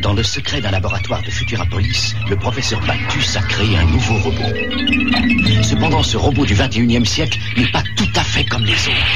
[0.00, 5.62] Dans le secret d'un laboratoire de Futurapolis, le professeur Bactus a créé un nouveau robot.
[5.62, 9.06] Cependant, ce robot du 21e siècle n'est pas tout à fait comme les autres.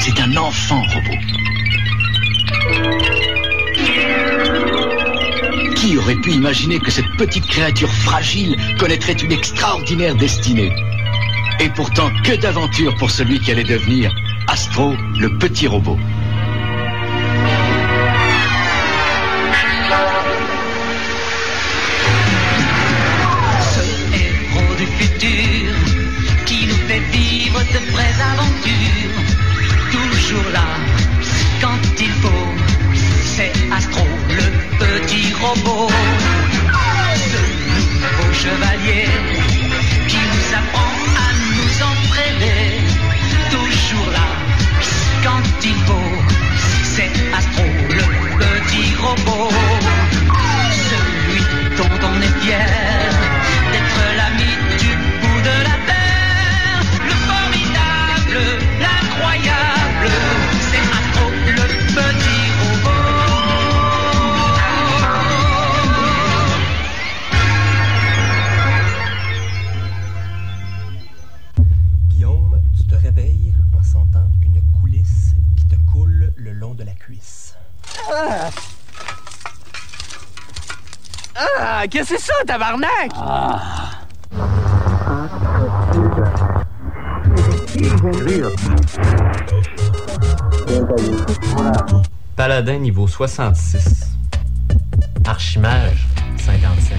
[0.00, 1.18] C'est un enfant robot.
[5.76, 10.70] Qui aurait pu imaginer que cette petite créature fragile connaîtrait une extraordinaire destinée?
[11.60, 14.14] Et pourtant, que d'aventures pour celui qui allait devenir
[14.48, 15.98] Astro, le petit robot.
[38.84, 42.80] Qui nous apprend à nous entraîner.
[43.50, 44.28] Toujours là
[45.22, 46.12] quand il faut.
[46.82, 48.02] C'est Astro, le
[48.38, 49.61] petit robot.
[81.90, 83.10] Qu'est-ce que c'est ça, tabarnak?
[92.36, 94.16] Paladin niveau 66.
[95.24, 96.06] Archimage,
[96.38, 96.96] 57.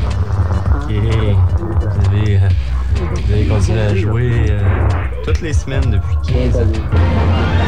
[0.76, 0.92] Ok.
[0.92, 2.50] Vous avez, euh,
[2.96, 4.60] vous avez continué à jouer euh,
[5.24, 6.16] toutes les semaines depuis
[6.52, 7.63] 15 ans.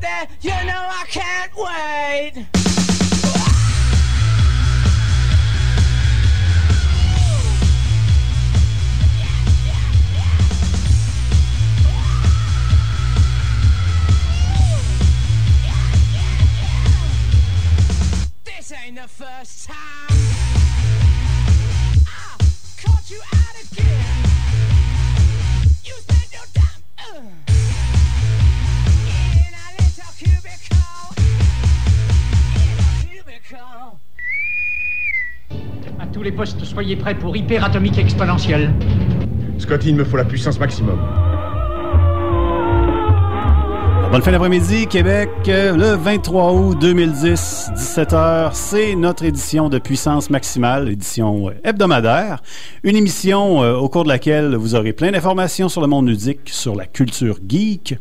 [0.00, 0.69] There, you know
[36.90, 38.72] soyez prêts pour hyperatomique exponentielle.
[39.58, 40.98] Scotty, il me faut la puissance maximum.
[44.10, 45.30] Bonne fin d'après-midi, Québec.
[45.46, 52.42] Euh, Le 23 août 2010, 17h, c'est notre édition de Puissance Maximale, édition euh, hebdomadaire.
[52.82, 56.40] Une émission euh, au cours de laquelle vous aurez plein d'informations sur le monde ludique,
[56.46, 57.94] sur la culture geek.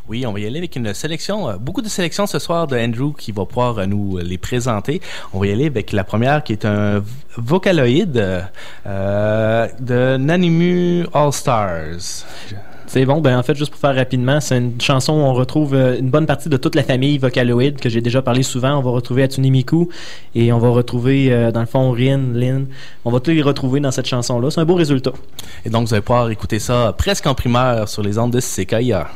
[0.09, 2.77] Oui, on va y aller avec une sélection, euh, beaucoup de sélections ce soir de
[2.77, 5.01] Andrew qui va pouvoir euh, nous les présenter.
[5.33, 7.03] On va y aller avec la première qui est un
[7.37, 8.45] vocaloïde
[8.87, 12.25] euh, de Nanimu All Stars.
[12.87, 15.75] C'est bon, ben en fait, juste pour faire rapidement, c'est une chanson où on retrouve
[15.75, 18.77] euh, une bonne partie de toute la famille Vocaloid que j'ai déjà parlé souvent.
[18.79, 19.89] On va retrouver Atsune Miku
[20.35, 22.67] et on va retrouver, euh, dans le fond, Rin, Lin.
[23.05, 24.51] On va tous les retrouver dans cette chanson-là.
[24.51, 25.13] C'est un beau résultat.
[25.65, 29.09] Et donc, vous allez pouvoir écouter ça presque en primeur sur les ondes de CKIA.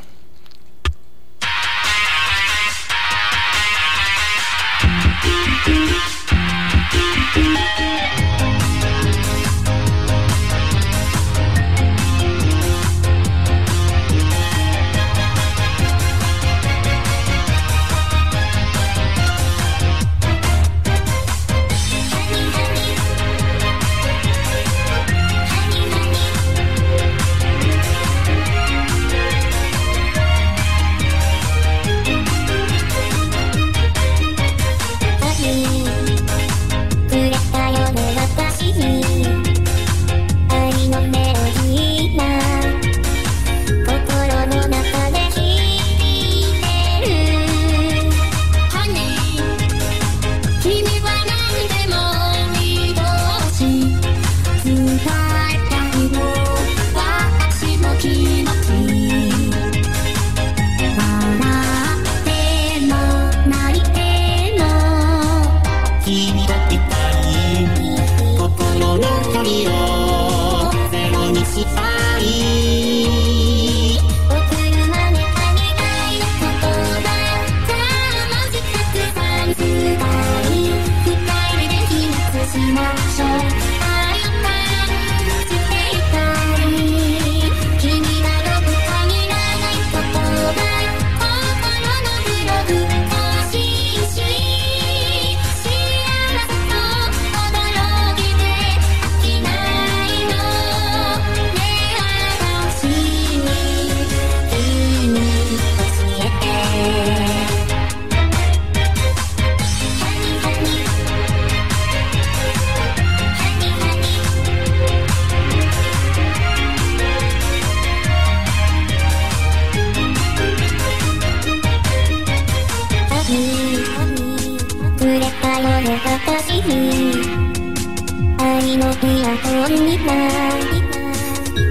[128.39, 130.13] 愛のピアソンにな
[130.59, 130.83] り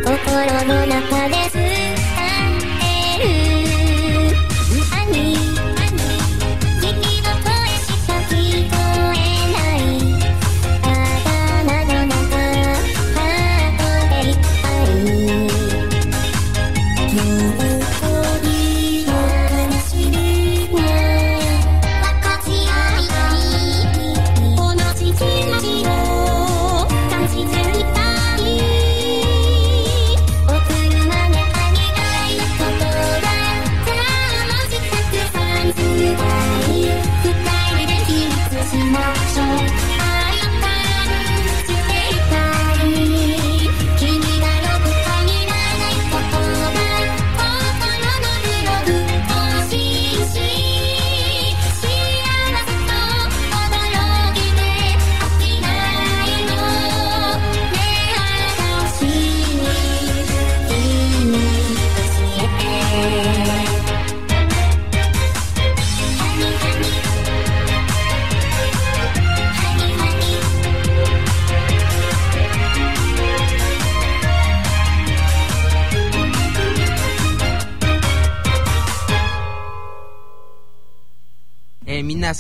[0.05, 0.15] 心
[0.65, 1.66] の中です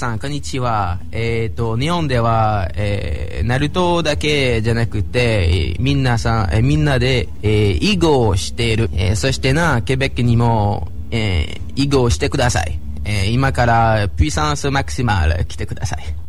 [0.07, 0.99] さん、こんにちは。
[1.11, 8.89] えっ、と、日本では、えー、ナルトだけじゃなくて、えー、みんなさん、えーみんなで、えー、囲碁をしている。
[8.93, 12.79] えーそしてな、ケベックにも、えー、囲碁をしてください。
[13.03, 16.26] えー今から、プイサンスマクシマル来てください。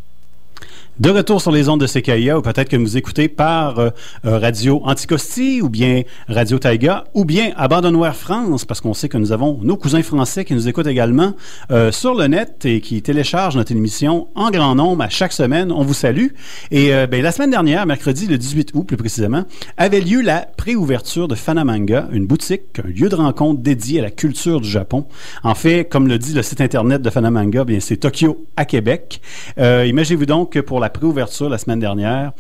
[1.00, 3.90] De retour sur les ondes de CKIA, ou peut-être que vous écoutez par euh,
[4.24, 9.16] euh, Radio Anticosti, ou bien Radio Taiga, ou bien Abandonnoir France, parce qu'on sait que
[9.16, 11.34] nous avons nos cousins français qui nous écoutent également
[11.70, 15.70] euh, sur le net et qui téléchargent notre émission en grand nombre à chaque semaine.
[15.70, 16.30] On vous salue.
[16.72, 19.44] Et euh, ben, la semaine dernière, mercredi le 18 août plus précisément,
[19.76, 24.10] avait lieu la préouverture de Fanamanga, une boutique, un lieu de rencontre dédié à la
[24.10, 25.06] culture du Japon.
[25.44, 29.20] En fait, comme le dit le site internet de Fanamanga, bien c'est Tokyo à Québec.
[29.58, 32.32] Imaginez-vous donc que pour la préouverture la semaine dernière,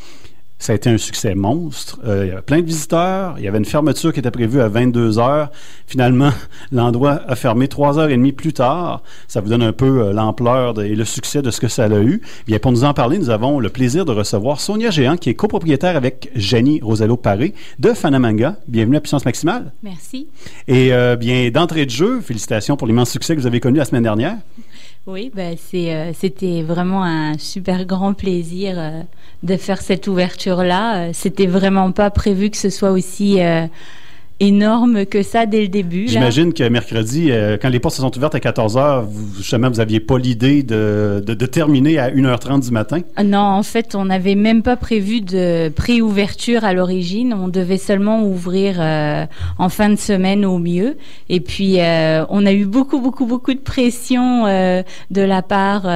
[0.58, 2.00] ça a été un succès monstre.
[2.04, 3.36] Euh, il y avait plein de visiteurs.
[3.38, 5.50] Il y avait une fermeture qui était prévue à 22 heures.
[5.86, 6.32] Finalement,
[6.72, 9.02] l'endroit a fermé trois heures et demie plus tard.
[9.28, 12.00] Ça vous donne un peu euh, l'ampleur et le succès de ce que ça a
[12.00, 12.22] eu.
[12.46, 15.34] Bien, pour nous en parler, nous avons le plaisir de recevoir Sonia Géant, qui est
[15.34, 18.56] copropriétaire avec Jenny Rosello Paré de Fanamanga.
[18.66, 19.72] Bienvenue à Puissance Maximale.
[19.84, 20.26] Merci.
[20.66, 23.84] Et euh, bien, d'entrée de jeu, félicitations pour l'immense succès que vous avez connu la
[23.84, 24.36] semaine dernière.
[25.06, 29.02] Oui, bah, c'était vraiment un super grand plaisir euh,
[29.42, 31.08] de faire cette ouverture-là.
[31.08, 33.38] Euh, C'était vraiment pas prévu que ce soit aussi
[34.40, 36.06] énorme que ça dès le début.
[36.06, 39.76] J'imagine que mercredi, euh, quand les portes se sont ouvertes à 14h, vous, justement, vous
[39.76, 43.00] n'aviez pas l'idée de, de, de terminer à 1h30 du matin?
[43.24, 47.34] Non, en fait, on n'avait même pas prévu de pré-ouverture à l'origine.
[47.34, 49.26] On devait seulement ouvrir euh,
[49.58, 50.96] en fin de semaine au mieux.
[51.28, 55.86] Et puis, euh, on a eu beaucoup, beaucoup, beaucoup de pression de la part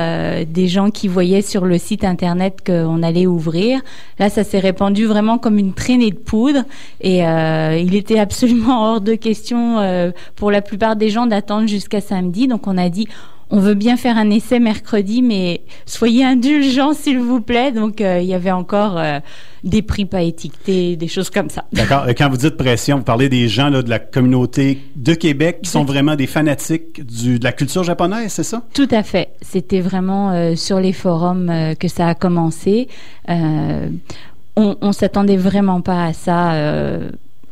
[0.46, 3.80] des gens qui voyaient sur le site internet qu'on allait ouvrir.
[4.18, 6.64] Là, ça s'est répandu vraiment comme une traînée de poudre.
[7.00, 8.31] Et il était absolument
[8.68, 12.48] hors de question euh, pour la plupart des gens d'attendre jusqu'à samedi.
[12.48, 13.08] Donc, on a dit
[13.52, 17.70] on veut bien faire un essai mercredi, mais soyez indulgents, s'il vous plaît.
[17.70, 19.20] Donc, euh, il y avait encore euh,
[19.62, 21.66] des prix pas étiquetés, des choses comme ça.
[21.70, 22.08] D'accord.
[22.08, 25.58] Et quand vous dites pression, vous parlez des gens là, de la communauté de Québec
[25.62, 28.62] qui sont vraiment des fanatiques du, de la culture japonaise, c'est ça?
[28.72, 29.34] Tout à fait.
[29.42, 32.88] C'était vraiment euh, sur les forums que ça a commencé.
[33.28, 36.54] On, on s'attendait vraiment pas à ça.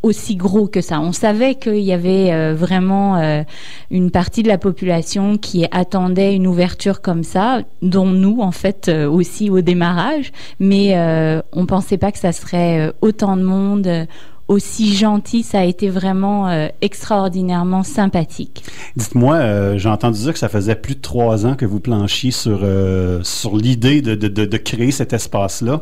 [0.03, 1.01] Aussi gros que ça.
[1.01, 3.43] On savait qu'il y avait euh, vraiment euh,
[3.91, 8.89] une partie de la population qui attendait une ouverture comme ça, dont nous en fait
[8.89, 13.43] euh, aussi au démarrage, mais euh, on pensait pas que ça serait euh, autant de
[13.43, 14.07] monde, euh,
[14.51, 15.45] aussi gentil.
[15.45, 18.65] Ça a été vraiment euh, extraordinairement sympathique.
[18.97, 22.33] Dites-moi, euh, j'ai entendu dire que ça faisait plus de trois ans que vous planchiez
[22.33, 25.81] sur, euh, sur l'idée de, de, de, créer cet espace-là.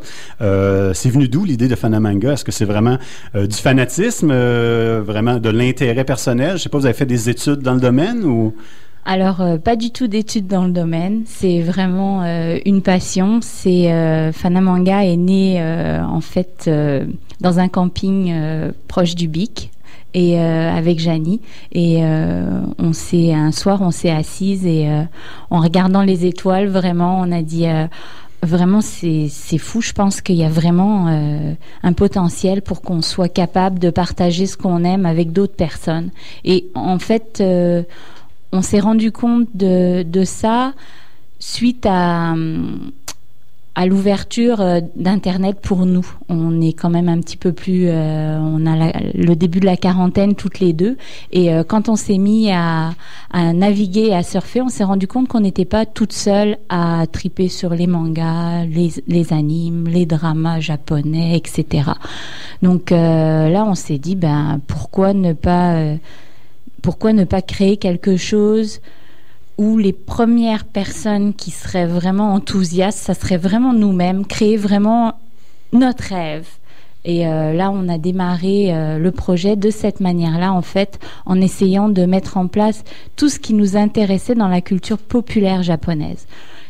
[0.93, 2.35] C'est venu d'où l'idée de Fanamanga?
[2.35, 2.99] Est-ce que c'est vraiment
[3.35, 6.59] du fanatisme, vraiment de l'intérêt personnel?
[6.59, 8.55] Je sais pas, vous avez fait des études dans le domaine ou...
[9.05, 11.23] Alors, euh, pas du tout d'études dans le domaine.
[11.25, 13.41] C'est vraiment euh, une passion.
[13.43, 16.71] C'est euh, Fanamanga est né euh, en fait
[17.41, 18.35] dans un camping
[18.89, 19.71] proche du Bic
[20.15, 21.41] et avec Janie
[21.73, 22.03] et
[22.79, 24.89] on s'est un soir on s'est assise et
[25.51, 27.67] en regardant les étoiles vraiment on a dit
[28.41, 29.81] Vraiment, c'est fou.
[29.81, 31.09] Je pense qu'il y a vraiment
[31.83, 36.11] un potentiel pour qu'on soit capable de partager ce qu'on aime avec d'autres personnes.
[36.45, 37.43] Et en fait,
[38.53, 40.73] on s'est rendu compte de, de ça
[41.39, 42.35] suite à,
[43.87, 46.05] l'ouverture euh, d'Internet pour nous.
[46.29, 47.89] On est quand même un petit peu plus...
[47.89, 50.97] euh, on a le début de la quarantaine toutes les deux.
[51.31, 52.91] Et euh, quand on s'est mis à,
[53.33, 57.73] naviguer à surfer, on s'est rendu compte qu'on n'était pas toute seule à triper sur
[57.73, 61.91] les mangas, les, animes, les dramas japonais, etc.
[62.63, 65.95] Donc là, on s'est dit, ben, pourquoi ne pas...
[66.83, 68.81] pourquoi ne pas créer quelque chose
[69.59, 75.15] où les premières personnes qui seraient vraiment enthousiastes, ça serait vraiment nous-mêmes, créer vraiment
[75.73, 76.47] notre rêve.
[77.05, 81.41] Et euh, là, on a démarré euh, le projet de cette manière-là, en fait, en
[81.41, 82.85] essayant de mettre en place
[83.17, 86.27] tout ce qui nous intéressait dans la culture populaire japonaise.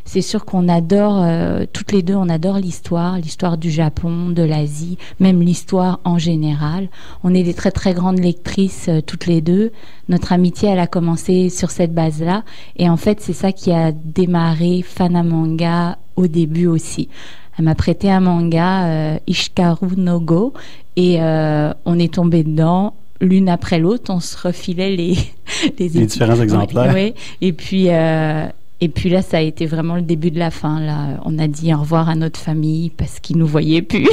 [0.09, 4.43] C'est sûr qu'on adore, euh, toutes les deux, on adore l'histoire, l'histoire du Japon, de
[4.43, 6.88] l'Asie, même l'histoire en général.
[7.25, 9.71] On est des très très grandes lectrices euh, toutes les deux.
[10.09, 12.43] Notre amitié, elle a commencé sur cette base-là.
[12.79, 17.11] Et en fait, c'est ça qui a démarré Fanamanga au début aussi.
[17.59, 20.55] Elle m'a prêté un manga, euh, Ishikaru no Go,
[20.97, 24.11] et euh, on est tombé dedans l'une après l'autre.
[24.11, 25.19] On se refilait les
[25.79, 26.97] les, Les différents exemplaires.
[27.43, 28.47] Et puis euh,
[28.80, 30.80] et puis là, ça a été vraiment le début de la fin.
[30.80, 34.08] Là, on a dit au revoir à notre famille parce qu'ils nous voyaient plus.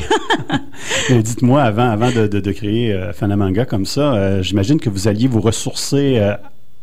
[1.10, 4.90] Mais dites-moi, avant, avant de, de, de créer euh, Fanamanga comme ça, euh, j'imagine que
[4.90, 6.34] vous alliez vous ressourcer euh,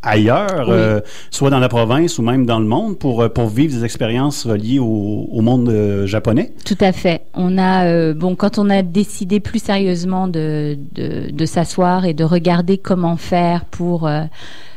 [0.02, 0.74] ailleurs, Oui.
[0.74, 1.00] euh,
[1.32, 4.78] soit dans la province ou même dans le monde, pour, pour vivre des expériences reliées
[4.78, 6.52] au, au monde japonais?
[6.64, 7.22] Tout à fait.
[7.34, 12.78] On a bon quand on a décidé plus sérieusement de de, s'asseoir et de regarder
[12.78, 14.08] comment faire pour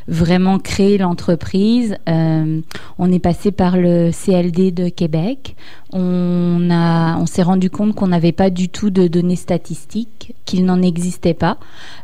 [0.07, 1.97] vraiment créer l'entreprise.
[2.07, 2.61] Euh,
[2.99, 5.55] on est passé par le CLD de Québec.
[5.93, 10.65] On a, on s'est rendu compte qu'on n'avait pas du tout de données statistiques, qu'il
[10.65, 11.57] n'en existait pas.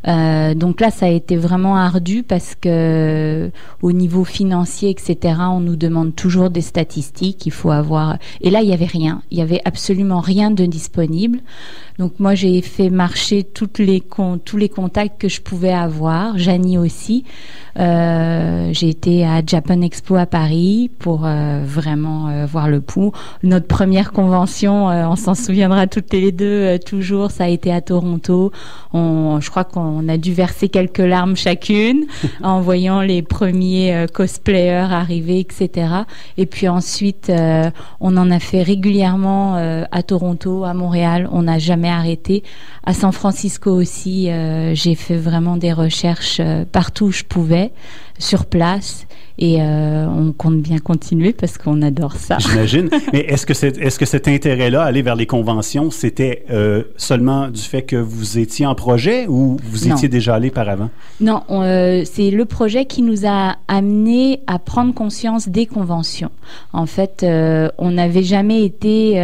[0.07, 5.59] Euh, donc là, ça a été vraiment ardu parce que au niveau financier, etc., on
[5.59, 7.45] nous demande toujours des statistiques.
[7.45, 8.17] Il faut avoir.
[8.39, 9.21] Et là, il y avait rien.
[9.29, 11.39] Il y avait absolument rien de disponible.
[11.99, 16.37] Donc moi, j'ai fait marcher toutes les con- tous les contacts que je pouvais avoir.
[16.37, 17.25] Janie aussi.
[17.91, 23.11] Euh, j'ai été à Japan Expo à Paris pour euh, vraiment euh, voir le pouls.
[23.43, 28.51] Notre première convention, on s'en souviendra toutes les deux toujours, ça a été à Toronto.
[28.93, 32.05] On, je crois qu'on a dû verser quelques larmes chacune
[32.43, 35.87] en voyant les premiers cosplayers arriver, etc.
[36.37, 37.31] Et puis ensuite,
[37.99, 39.55] on en a fait régulièrement
[39.91, 41.27] à Toronto, à Montréal.
[41.31, 42.43] On n'a jamais arrêté.
[42.83, 44.29] À San Francisco aussi,
[44.73, 47.71] j'ai fait vraiment des recherches partout où je pouvais,
[48.19, 49.05] sur place.
[49.37, 52.37] Et euh, on compte bien continuer parce qu'on adore ça.
[52.37, 52.89] J'imagine.
[53.13, 57.61] Mais est-ce que, est-ce que cet intérêt-là, aller vers les conventions, c'était euh, seulement du
[57.61, 59.95] fait que vous étiez en projet ou vous Non.
[59.95, 60.91] étiez déjà allé par avant?
[61.21, 66.31] Non, on, euh, c'est le projet qui nous a amené à prendre conscience des conventions.
[66.73, 69.19] En fait, on n'avait jamais été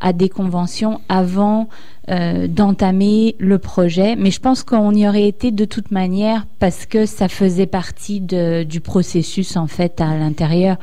[0.00, 1.68] à des conventions avant
[2.12, 6.84] euh, d'entamer le projet, mais je pense qu'on y aurait été de toute manière parce
[6.84, 10.76] que ça faisait partie du processus en fait à l'intérieur.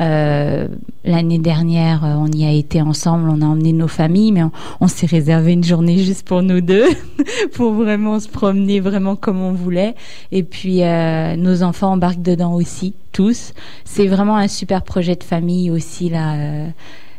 [0.00, 0.66] Euh,
[1.04, 4.50] L'année dernière, on y a été ensemble, on a emmené nos familles, mais on,
[4.80, 6.86] on s'est réservé une journée juste pour nous deux,
[7.54, 9.94] pour vraiment se promener vraiment comme on voulait.
[10.32, 13.52] Et puis, euh, nos enfants embarquent dedans aussi, tous.
[13.84, 16.34] C'est vraiment un super projet de famille aussi, là.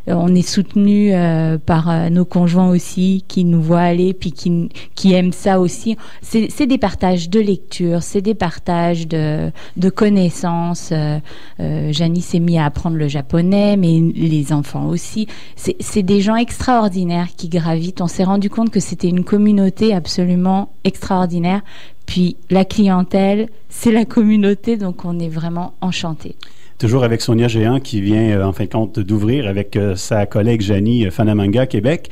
[0.08, 4.32] Euh, on est soutenu euh, par euh, nos conjoints aussi qui nous voient aller puis
[4.32, 5.98] qui qui aiment ça aussi.
[6.22, 10.90] C'est des partages de lecture, c'est des partages de de connaissances.
[10.92, 11.20] Euh,
[11.60, 15.28] euh, Janie s'est mis à apprendre le japonais, mais les enfants aussi.
[15.56, 18.02] C'est des gens extraordinaires qui gravitent.
[18.02, 21.62] On s'est rendu compte que c'était une communauté absolument extraordinaire.
[22.06, 26.36] Puis la clientèle, c'est la communauté, donc on est vraiment enchantés.
[26.78, 30.26] Toujours avec Sonia Géant qui vient, euh, en fin de compte, d'ouvrir avec euh, sa
[30.26, 32.10] collègue Janie euh, Fanamanga Québec.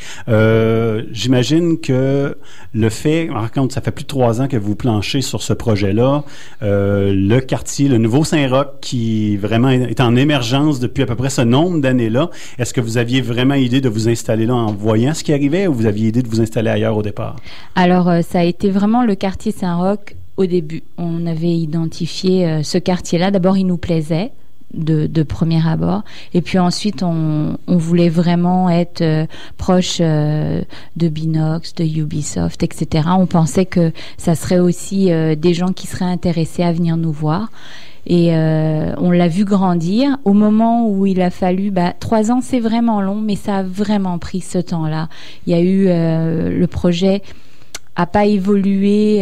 [1.11, 2.37] J'imagine que
[2.73, 5.51] le fait, en compte, ça fait plus de trois ans que vous planchez sur ce
[5.51, 6.23] projet-là.
[6.61, 11.41] Le quartier, le nouveau Saint-Roch, qui vraiment est en émergence depuis à peu près ce
[11.41, 12.29] nombre d'années-là.
[12.57, 15.67] Est-ce que vous aviez vraiment idée de vous installer là en voyant ce qui arrivait
[15.67, 17.35] ou vous aviez idée de vous installer ailleurs au départ?
[17.75, 20.83] Alors, ça a été vraiment le quartier Saint-Roch au début.
[20.97, 23.29] On avait identifié ce quartier-là.
[23.29, 24.31] D'abord, il nous plaisait.
[24.73, 26.01] De, de premier abord
[26.33, 29.27] et puis ensuite on, on voulait vraiment être euh,
[29.57, 30.63] proche euh,
[30.95, 33.09] de Binox, de Ubisoft, etc.
[33.17, 37.11] On pensait que ça serait aussi euh, des gens qui seraient intéressés à venir nous
[37.11, 37.49] voir
[38.05, 40.17] et euh, on l'a vu grandir.
[40.25, 43.63] Au moment où il a fallu, bah, trois ans, c'est vraiment long, mais ça a
[43.63, 45.07] vraiment pris ce temps-là.
[45.47, 47.21] Il y a eu euh, le projet
[47.95, 49.19] a pas évolué.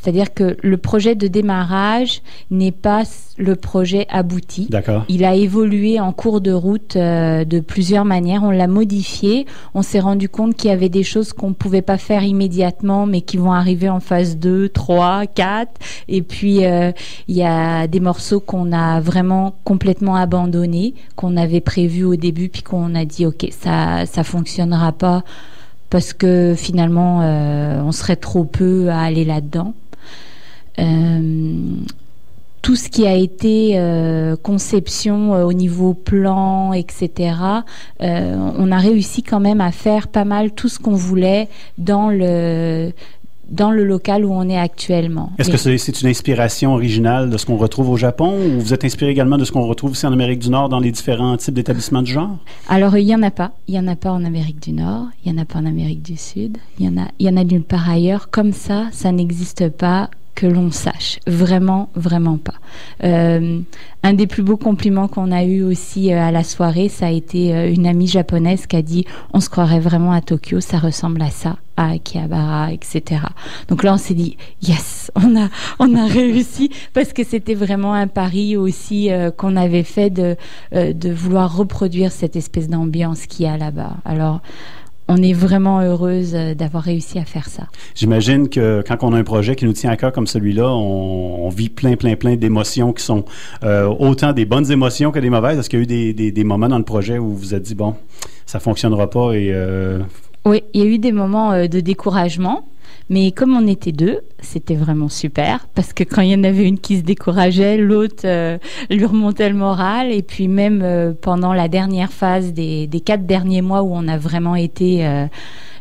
[0.00, 3.02] C'est-à-dire que le projet de démarrage n'est pas
[3.36, 4.66] le projet abouti.
[4.70, 5.04] D'accord.
[5.08, 8.42] Il a évolué en cours de route euh, de plusieurs manières.
[8.44, 9.46] On l'a modifié.
[9.74, 13.06] On s'est rendu compte qu'il y avait des choses qu'on ne pouvait pas faire immédiatement,
[13.06, 15.72] mais qui vont arriver en phase 2, 3, 4.
[16.08, 16.92] Et puis, euh,
[17.26, 22.48] il y a des morceaux qu'on a vraiment complètement abandonnés, qu'on avait prévus au début,
[22.48, 25.24] puis qu'on a dit, OK, ça ça fonctionnera pas
[25.90, 29.74] parce que finalement, euh, on serait trop peu à aller là-dedans.
[30.78, 31.62] Euh,
[32.60, 37.32] tout ce qui a été euh, conception euh, au niveau plan, etc.,
[38.02, 42.10] euh, on a réussi quand même à faire pas mal tout ce qu'on voulait dans
[42.10, 42.92] le
[43.48, 45.32] dans le local où on est actuellement.
[45.38, 48.60] Est-ce Et- que c'est c'est une inspiration originale de ce qu'on retrouve au Japon ou
[48.60, 50.90] vous êtes inspiré également de ce qu'on retrouve ici en Amérique du Nord dans les
[50.92, 52.36] différents types d'établissements du genre?
[52.68, 53.52] Alors, il y en a pas.
[53.66, 55.06] Il y en a pas en Amérique du Nord.
[55.24, 56.58] Il y en a pas en Amérique du Sud.
[56.78, 58.28] Il y en a, il y en a nulle part ailleurs.
[58.30, 61.18] Comme ça, ça n'existe pas que l'on sache.
[61.26, 62.54] Vraiment, vraiment pas.
[63.02, 63.58] Euh,
[64.04, 67.10] un des plus beaux compliments qu'on a eu aussi euh, à la soirée, ça a
[67.10, 70.78] été euh, une amie japonaise qui a dit on se croirait vraiment à Tokyo, ça
[70.78, 73.22] ressemble à ça, à Akihabara, etc.
[73.66, 75.48] Donc là, on s'est dit yes, on a,
[75.80, 80.36] on a réussi parce que c'était vraiment un pari aussi qu'on avait fait de,
[80.72, 83.96] de vouloir reproduire cette espèce d'ambiance qu'il y a là-bas.
[84.04, 84.40] Alors,
[85.08, 87.64] on est vraiment heureuse euh, d'avoir réussi à faire ça.
[87.94, 91.46] J'imagine que quand on a un projet qui nous tient à cœur comme celui-là, on,
[91.46, 93.24] on vit plein, plein, plein d'émotions qui sont
[93.64, 95.58] euh, autant des bonnes émotions que des mauvaises.
[95.58, 97.54] Est-ce qu'il y a eu des, des, des moments dans le projet où vous vous
[97.54, 97.94] êtes dit, bon,
[98.46, 99.50] ça fonctionnera pas et...
[99.52, 100.00] euh,
[100.44, 102.66] Oui, il y a eu des moments de découragement,
[103.10, 106.66] mais comme on était deux, c'était vraiment super parce que quand il y en avait
[106.66, 108.58] une qui se décourageait, l'autre euh,
[108.90, 110.12] lui remontait le moral.
[110.12, 114.18] Et puis même euh, pendant la dernière phase des, quatre derniers mois où on a
[114.18, 115.26] vraiment été euh,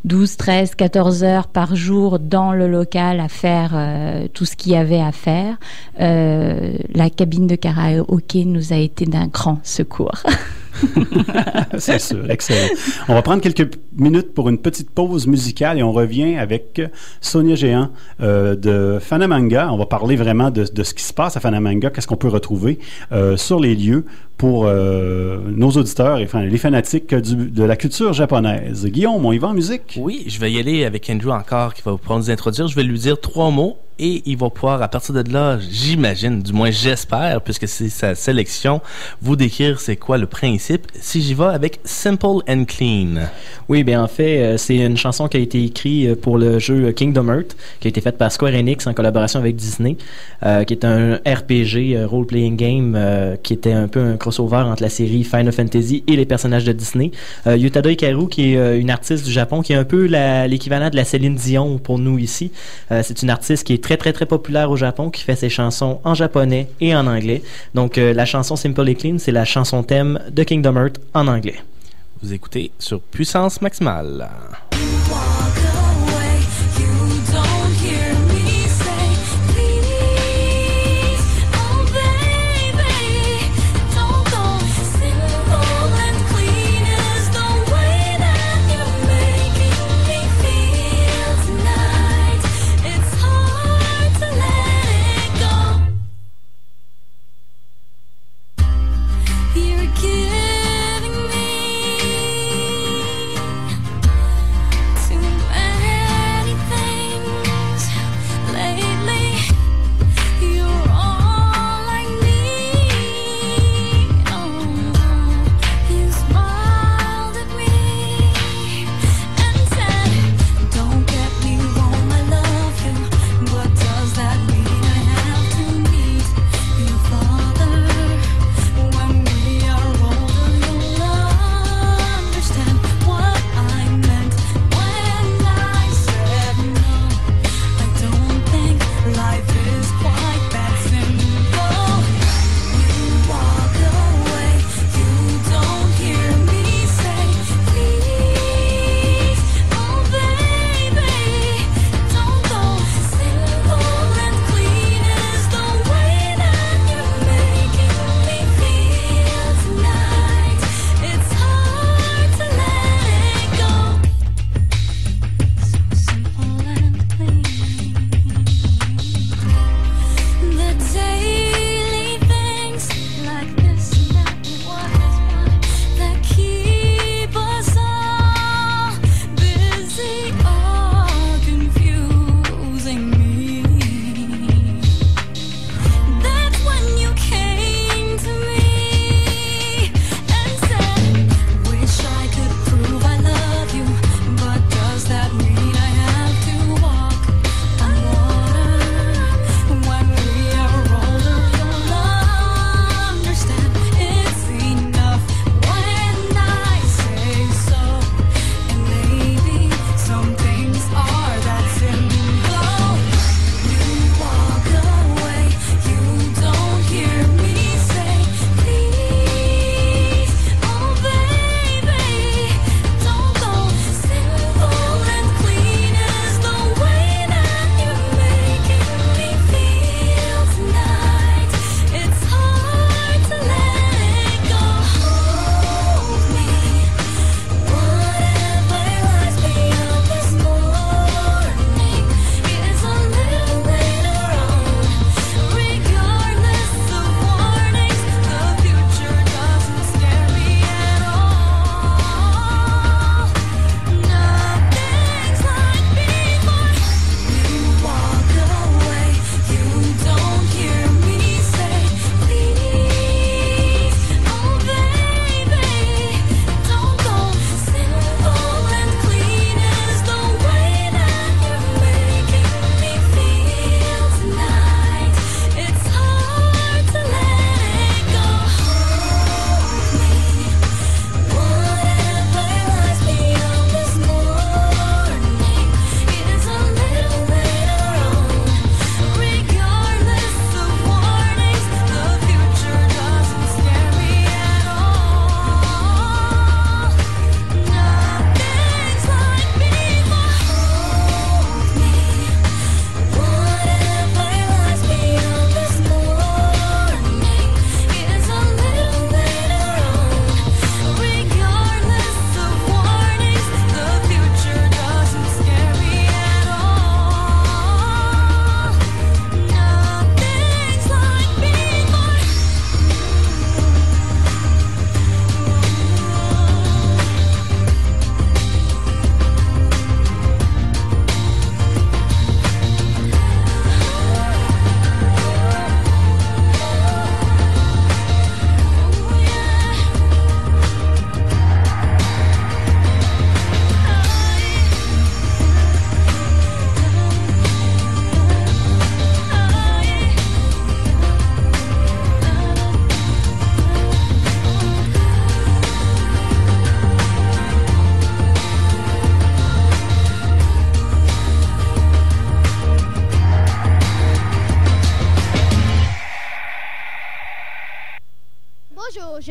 [0.07, 4.71] 12, 13, 14 heures par jour dans le local à faire euh, tout ce qu'il
[4.71, 5.57] y avait à faire,
[5.99, 10.23] euh, la cabine de karaoké nous a été d'un grand secours.
[11.77, 12.67] C'est sûr, excellent.
[13.07, 16.81] On va prendre quelques minutes pour une petite pause musicale et on revient avec
[17.21, 17.89] Sonia Géant
[18.21, 19.71] euh, de Fanamanga.
[19.71, 22.79] On va parler vraiment de, ce qui se passe à Fanamanga, qu'est-ce qu'on peut retrouver
[23.11, 24.05] euh, sur les lieux
[24.37, 28.85] pour euh, nos auditeurs et enfin, les fanatiques du- de la culture japonaise.
[28.85, 29.97] Guillaume, on y va en musique?
[29.99, 32.67] Oui, je vais y aller avec Andrew encore qui va pouvoir nous introduire.
[32.67, 36.43] Je vais lui dire trois mots et il va pouvoir, à partir de là, j'imagine,
[36.43, 38.79] du moins j'espère, puisque c'est sa sélection,
[39.23, 40.85] vous décrire c'est quoi le principe.
[41.01, 43.15] Si j'y vais avec Simple and Clean.
[43.69, 46.59] Oui, bien en fait, euh, c'est une chanson qui a été écrite euh, pour le
[46.59, 49.97] jeu Kingdom Hearts, qui a été faite par Square Enix en collaboration avec Disney,
[50.43, 54.83] euh, qui est un RPG, role-playing game, euh, qui était un peu un crossover entre
[54.83, 57.11] la série Final Fantasy et les personnages de Disney.
[57.47, 60.05] Euh, Yutada Hikaru, qui est euh, une artiste du Japon, qui est un peu
[60.47, 62.51] l'équivalent de la Céline Dion pour nous ici.
[62.91, 65.49] Euh, c'est une artiste qui est très très très populaire au Japon, qui fait ses
[65.49, 67.41] chansons en japonais et en anglais.
[67.73, 71.27] Donc euh, la chanson Simple and Clean, c'est la chanson thème de Kingdom Hearts en
[71.27, 71.55] anglais.
[72.21, 74.27] Vous écoutez sur Puissance Maximale.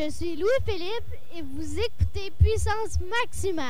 [0.07, 3.65] Je suis Louis-Philippe et vous écoutez Puissance Maximale.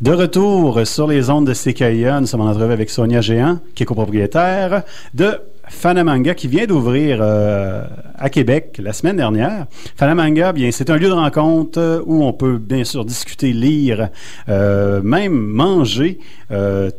[0.00, 3.84] De retour sur les ondes de CKIA, nous sommes en entrevue avec Sonia Géant, qui
[3.84, 4.82] est copropriétaire
[5.14, 9.66] de Fanamanga, qui vient d'ouvrir euh, à Québec la semaine dernière.
[9.96, 14.10] Fanamanga, bien, c'est un lieu de rencontre euh, où on peut bien sûr discuter, lire,
[14.50, 16.18] euh, même manger,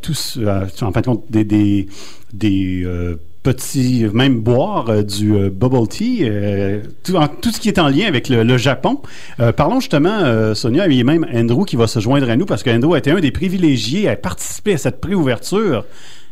[0.02, 0.40] tous,
[0.82, 1.86] en fin de compte, des, des,
[2.32, 2.84] des
[3.54, 7.78] petits, même boire euh, du euh, bubble tea, euh, tout, en- tout ce qui est
[7.78, 9.00] en lien avec le, le Japon.
[9.56, 12.98] Parlons justement, Sonia, a même Andrew qui va se joindre à nous parce qu'Andrew a
[12.98, 15.84] été un des privilégiés à participer à cette préouverture.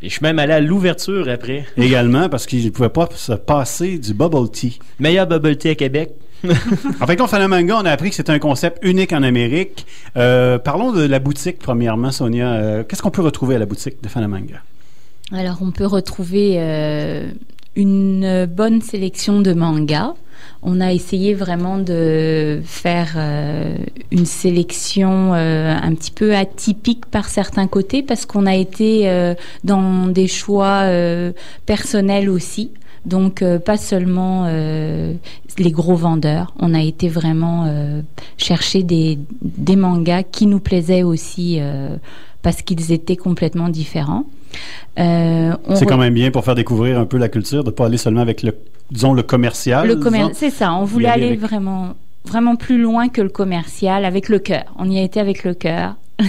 [0.02, 1.64] Et je suis même allé à l'ouverture après.
[1.76, 4.78] Également parce qu'il ne pouvait pas se passer du bubble tea.
[4.98, 6.10] Meilleur bubble tea à Québec.
[7.00, 9.86] En fait, on Fanamanga, on a appris que c'est un concept unique en Amérique.
[10.18, 12.52] Euh, parlons de la boutique, premièrement, Sonia.
[12.52, 14.56] Euh, Qu'est-ce qu'on peut retrouver à la boutique de Fanamanga?
[15.32, 17.26] Alors, on peut retrouver euh,
[17.76, 20.14] une bonne sélection de mangas.
[20.62, 23.74] On a essayé vraiment de faire euh,
[24.10, 29.34] une sélection euh, un petit peu atypique par certains côtés parce qu'on a été euh,
[29.62, 31.32] dans des choix euh,
[31.66, 32.70] personnels aussi.
[33.06, 38.02] Donc euh, pas seulement les gros vendeurs, on a été vraiment
[38.38, 41.60] chercher des, des mangas qui nous plaisaient aussi
[42.42, 44.24] parce qu'ils étaient complètement différents.
[44.98, 47.86] Euh, C'est quand même bien pour faire découvrir un peu la culture, de ne pas
[47.86, 48.54] aller seulement avec le,
[48.90, 49.86] disons, le commercial.
[49.88, 50.30] Le commer- disons.
[50.34, 50.74] c'est ça.
[50.74, 54.64] On voulait aller avec- vraiment, vraiment plus loin que le commercial, avec le cœur.
[54.78, 55.96] On y a été avec le cœur.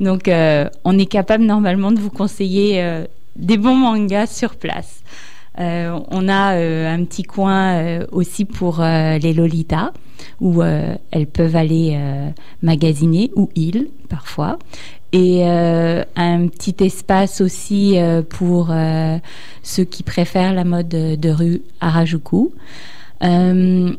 [0.00, 3.04] Donc, euh, on est capable normalement de vous conseiller euh,
[3.36, 5.00] des bons mangas sur place.
[5.58, 9.92] On a un petit coin aussi pour les Lolitas
[10.40, 11.98] où elles peuvent aller
[12.62, 14.58] magasiner ou ils parfois
[15.12, 19.18] et euh, un petit espace aussi euh, pour euh,
[19.62, 22.52] ceux qui préfèrent la mode de, rue Harajuku.
[23.22, 23.92] Euh,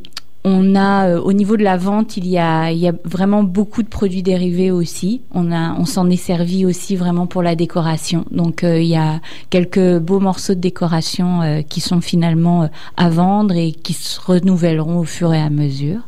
[0.45, 2.69] on a au niveau de la vente, il y a,
[3.05, 5.21] vraiment beaucoup de produits dérivés aussi.
[5.33, 8.25] On on s'en est servi aussi vraiment pour la décoration.
[8.29, 13.71] Donc il y a quelques beaux morceaux de décoration qui sont finalement à vendre et
[13.71, 16.01] qui se renouvelleront au fur et à mesure.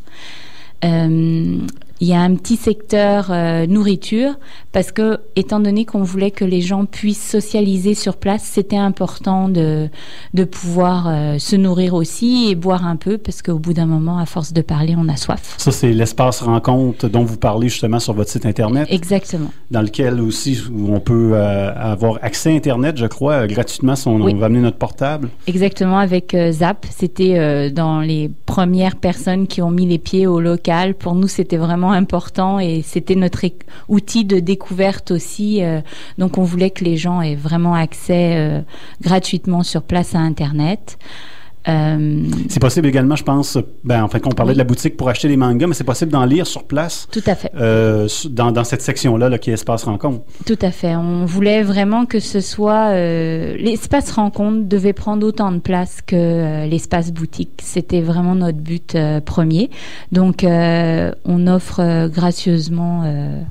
[2.01, 4.33] Il y a un petit secteur euh, nourriture
[4.73, 9.47] parce que, étant donné qu'on voulait que les gens puissent socialiser sur place, c'était important
[9.47, 9.87] de,
[10.33, 14.17] de pouvoir euh, se nourrir aussi et boire un peu parce qu'au bout d'un moment,
[14.17, 15.55] à force de parler, on a soif.
[15.57, 18.87] Ça, c'est l'espace rencontre dont vous parlez justement sur votre site Internet.
[18.91, 19.51] Exactement.
[19.71, 24.15] Dans lequel aussi on peut euh, avoir accès à Internet, je crois, gratuitement si on,
[24.17, 24.33] Oui.
[24.35, 25.29] on va amener notre portable.
[25.47, 30.93] Exactement, avec Zap, c'était dans les premières personnes qui ont mis les pieds au local.
[30.95, 33.45] Pour nous, c'était vraiment important et c'était notre
[33.87, 35.63] outil de découverte aussi.
[35.63, 35.81] euh,
[36.17, 38.61] donc, on voulait que les gens aient vraiment accès euh,
[39.01, 40.97] gratuitement sur place à Internet.
[41.67, 45.09] Euh, C'est possible également, je pense, ben, en fait, qu'on parlait de la boutique pour
[45.09, 47.07] acheter des mangas, mais c'est possible d'en lire sur place.
[47.11, 47.51] Tout à fait.
[47.55, 50.23] euh, dans, dans cette section-là là, qui est espace rencontre.
[50.45, 50.95] Tout à fait.
[50.95, 56.15] On voulait vraiment que ce soit euh, l'espace rencontre devait prendre autant de place que
[56.15, 57.61] euh, l'espace boutique.
[57.63, 59.69] C'était vraiment notre but euh, premier.
[60.11, 63.41] Donc, euh, on offre gracieusement, euh,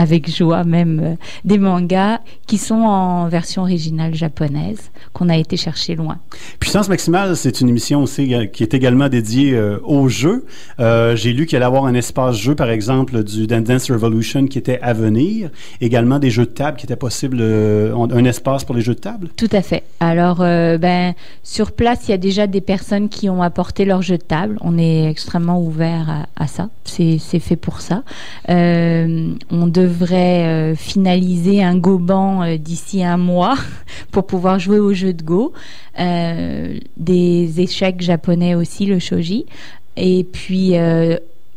[0.00, 5.58] avec joie même, euh, des mangas qui sont en version originale japonaise qu'on a été
[5.58, 6.16] chercher loin.
[6.58, 10.46] Puissance maximale, c'est une émission aussi qui est également dédiée euh, aux jeux.
[10.78, 14.56] Euh, J'ai lu qu'il allait avoir un espace jeu, par exemple, du Dance Revolution qui
[14.56, 15.50] était à venir.
[15.82, 19.00] Également des jeux de table qui étaient possibles, euh, un espace pour les jeux de
[19.00, 19.28] table.
[19.36, 19.82] Tout à fait.
[20.00, 24.16] Alors, ben, sur place, il y a déjà des personnes qui ont apporté leur jeu
[24.16, 24.56] de table.
[24.62, 26.70] On est extrêmement ouvert à, à ça.
[26.84, 28.02] C'est fait pour ça.
[28.48, 33.56] On devrait euh, finaliser un Goban euh, d'ici un mois
[34.10, 35.52] pour pouvoir jouer au jeu de Go.
[35.98, 39.46] Euh, des échecs japonais aussi, le shoji.
[39.96, 40.74] Et puis,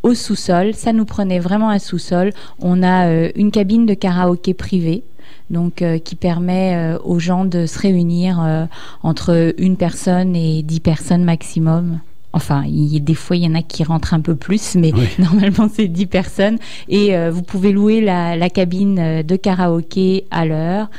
[0.02, 2.32] au sous-sol, ça nous prenait vraiment un sous-sol.
[2.60, 5.04] On a une cabine de karaoké privée
[5.50, 8.68] donc qui permet aux gens de se réunir
[9.02, 12.00] entre une personne et dix personnes maximum.
[12.34, 14.76] Enfin, il y a- des fois, il y en a qui rentrent un peu plus,
[14.76, 16.58] mais normalement, c'est 10 personnes.
[16.90, 20.90] Et euh, vous pouvez louer la, la cabine euh, de karaoké à l'heure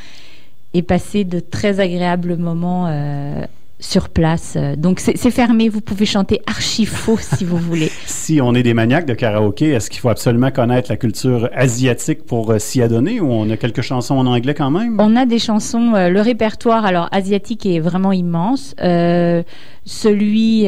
[0.75, 3.44] et passer de très agréables moments euh,
[3.85, 4.57] sur place.
[4.77, 5.68] Donc, c'est fermé.
[5.68, 7.90] Vous pouvez chanter archi faux si vous voulez.
[8.07, 12.25] Si on est des maniaques de karaoké, est-ce qu'il faut absolument connaître la culture asiatique
[12.25, 14.97] pour euh, s'y adonner ou on a quelques chansons en anglais quand même?
[15.01, 18.75] On a des chansons, euh, le répertoire alors asiatique est vraiment immense.
[18.81, 19.42] Euh,
[19.85, 20.64] celui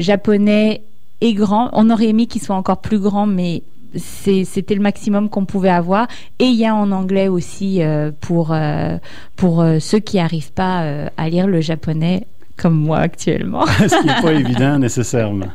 [0.00, 0.82] japonais
[1.20, 1.70] est grand.
[1.72, 3.62] On aurait aimé qu'il soit encore plus grand, mais
[3.94, 6.08] c'était le maximum qu'on pouvait avoir.
[6.38, 8.98] Et il y a en anglais aussi euh, pour, euh,
[9.36, 12.26] pour euh, ceux qui n'arrivent pas à lire le japonais.
[12.58, 13.64] Comme moi actuellement.
[13.78, 15.46] Ce qui n'est pas évident nécessairement.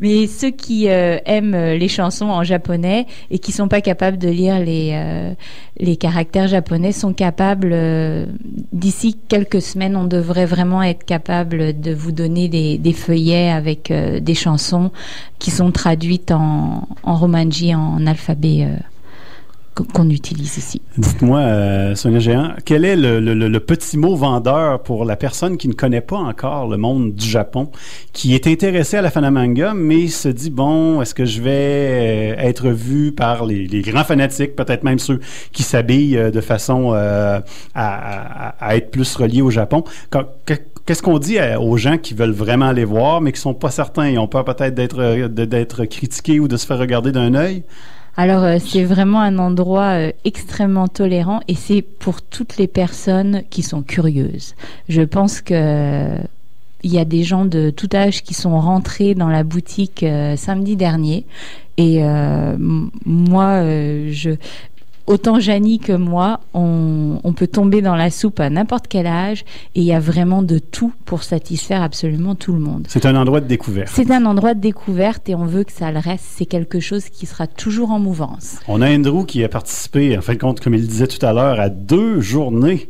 [0.00, 4.18] Mais ceux qui euh, aiment euh, les chansons en japonais et qui sont pas capables
[4.18, 5.34] de lire les, euh,
[5.78, 8.26] les caractères japonais sont capables, euh,
[8.72, 13.92] d'ici quelques semaines, on devrait vraiment être capable de vous donner des, des feuillets avec
[13.92, 14.90] des chansons
[15.38, 18.66] qui sont traduites en, en romanji, en alphabet
[19.84, 20.80] qu'on- utilise ici.
[20.96, 25.72] Dites-moi, euh, Sonia Géant, quel est le, petit mot vendeur pour la personne qui ne
[25.72, 27.70] connaît pas encore le monde du Japon,
[28.12, 32.34] qui est intéressée à la Fanamanga, mais se dit, bon, est-ce que je vais euh,
[32.38, 35.20] être vu par les, grands fanatiques, peut-être même ceux
[35.52, 39.84] qui s'habillent euh, de façon à, être plus reliés au Japon?
[40.86, 44.08] Qu'est-ce qu'on dit aux gens qui veulent vraiment aller voir, mais qui sont pas certains?
[44.08, 47.64] Ils ont peur peut-être d'être critiqués ou de se faire regarder d'un œil?
[48.16, 53.42] Alors euh, c'est vraiment un endroit euh, extrêmement tolérant et c'est pour toutes les personnes
[53.50, 54.54] qui sont curieuses.
[54.88, 56.16] Je pense que
[56.86, 60.36] il y a des gens de tout âge qui sont rentrés dans la boutique euh,
[60.36, 61.24] samedi dernier
[61.78, 64.30] et euh, moi euh, je
[65.06, 69.44] Autant Janie que moi, on, on peut tomber dans la soupe à n'importe quel âge
[69.74, 72.86] et il y a vraiment de tout pour satisfaire absolument tout le monde.
[72.88, 73.92] C'est un endroit de découverte.
[73.94, 76.24] C'est un endroit de découverte et on veut que ça le reste.
[76.36, 78.56] C'est quelque chose qui sera toujours en mouvance.
[78.66, 81.32] On a Andrew qui a participé, en fin de compte, comme il disait tout à
[81.32, 82.88] l'heure, à deux journées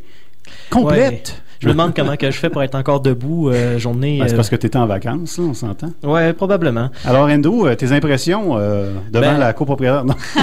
[0.71, 1.35] complètes.
[1.37, 1.46] Ouais.
[1.59, 4.19] Je me demande comment que je fais pour être encore debout euh, journée.
[4.19, 5.89] Ben, c'est euh, parce que tu étais en vacances, là, on s'entend.
[6.03, 6.89] Ouais, probablement.
[7.05, 10.05] Alors, Andrew, euh, tes impressions euh, devant Ben- la copropriétaire?
[10.05, 10.13] Non?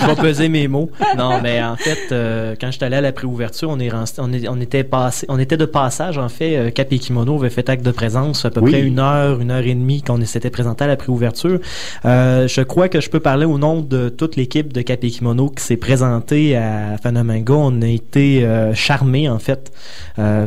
[0.00, 0.90] je vais peser mes mots.
[1.18, 4.48] Non, mais en fait, euh, quand j'étais allé à la préouverture, on, est, on, est-
[4.48, 6.72] on était passé, on était de passage en fait.
[6.74, 8.70] Cap et Kimono avait fait acte de présence à peu Oui.
[8.70, 11.58] près une heure, une heure et demie qu'on s'était présenté à la préouverture.
[12.04, 15.48] Je crois que je peux parler au nom de toute l'équipe de Cap et Kimono
[15.50, 17.54] qui s'est présentée à Fanamanga.
[17.54, 19.72] On a été charmés en fait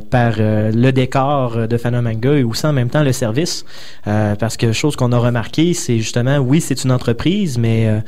[0.09, 3.65] par euh, le décor de Fanamanga et aussi en même temps le service.
[4.07, 7.99] Euh, parce que chose qu'on a remarqué, c'est justement, oui, c'est une entreprise, mais euh,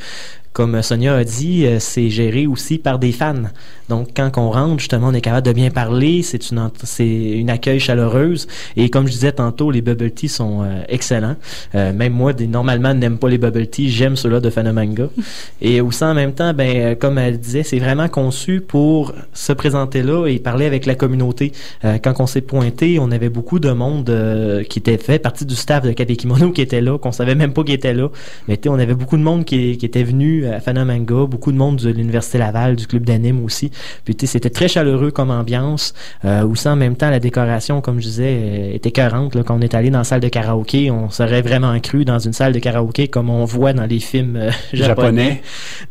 [0.54, 3.44] comme Sonia a dit, euh, c'est géré aussi par des fans.
[3.88, 6.22] Donc, quand on rentre, justement, on est capable de bien parler.
[6.22, 8.48] C'est une, c'est une accueil chaleureuse.
[8.76, 11.36] Et comme je disais tantôt, les bubble tea sont euh, excellents.
[11.76, 13.90] Euh, même moi, des, normalement, n'aime pas les bubble tea.
[13.90, 15.10] J'aime ceux-là de Fanamanga.
[15.62, 20.04] Et aussi, en même temps, ben, comme elle disait, c'est vraiment conçu pour se présenter
[20.04, 21.52] là et parler avec la communauté.
[21.86, 25.46] Euh, quand on s'est pointé, on avait beaucoup de monde euh, qui était fait partie
[25.46, 28.10] du staff de et Kimono qui était là, qu'on savait même pas qui était là.
[28.48, 31.52] Mais tu sais, on avait beaucoup de monde qui, qui était venu à Fanamanga, beaucoup
[31.52, 33.72] de monde de l'Université Laval, du club d'anime aussi.
[34.06, 35.94] Puis tu sais, c'était très chaleureux comme ambiance.
[36.26, 39.36] Euh, aussi en même temps, la décoration, comme je disais, euh, était écœurante.
[39.36, 42.20] Là, quand on est allé dans la salle de karaoké, on serait vraiment cru dans
[42.20, 44.90] une salle de karaoké comme on voit dans les films euh, japonais.
[44.90, 45.42] Japonais.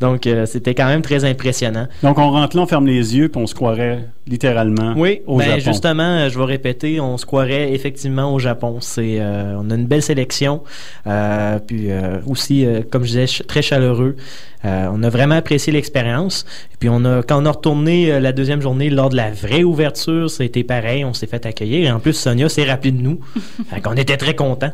[0.01, 1.87] Donc euh, c'était quand même très impressionnant.
[2.03, 5.39] Donc, on rentre là, on ferme les yeux, puis on se croirait littéralement Oui, au
[5.39, 5.61] ben, Japon.
[5.73, 8.77] justement, euh, je vais répéter, on se croirait effectivement au Japon.
[8.81, 10.63] C'est, euh, on a une belle sélection,
[11.07, 14.17] euh, puis euh, aussi, euh, comme je disais, ch- très chaleureux.
[14.65, 16.45] Euh, on a vraiment apprécié l'expérience.
[16.73, 19.31] Et Puis on a, quand on a retourné euh, la deuxième journée lors de la
[19.31, 21.05] vraie ouverture, ça a été pareil.
[21.05, 21.87] On s'est fait accueillir.
[21.87, 23.21] Et en plus, Sonia s'est rappelé de nous.
[23.71, 24.73] fait qu'on était très contents.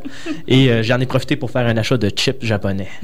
[0.48, 2.88] Et euh, j'en ai profité pour faire un achat de chips japonais.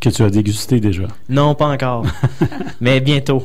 [0.00, 1.04] Que tu as dégusté déjà.
[1.28, 2.04] Non, pas encore.
[2.80, 3.42] Mais bientôt.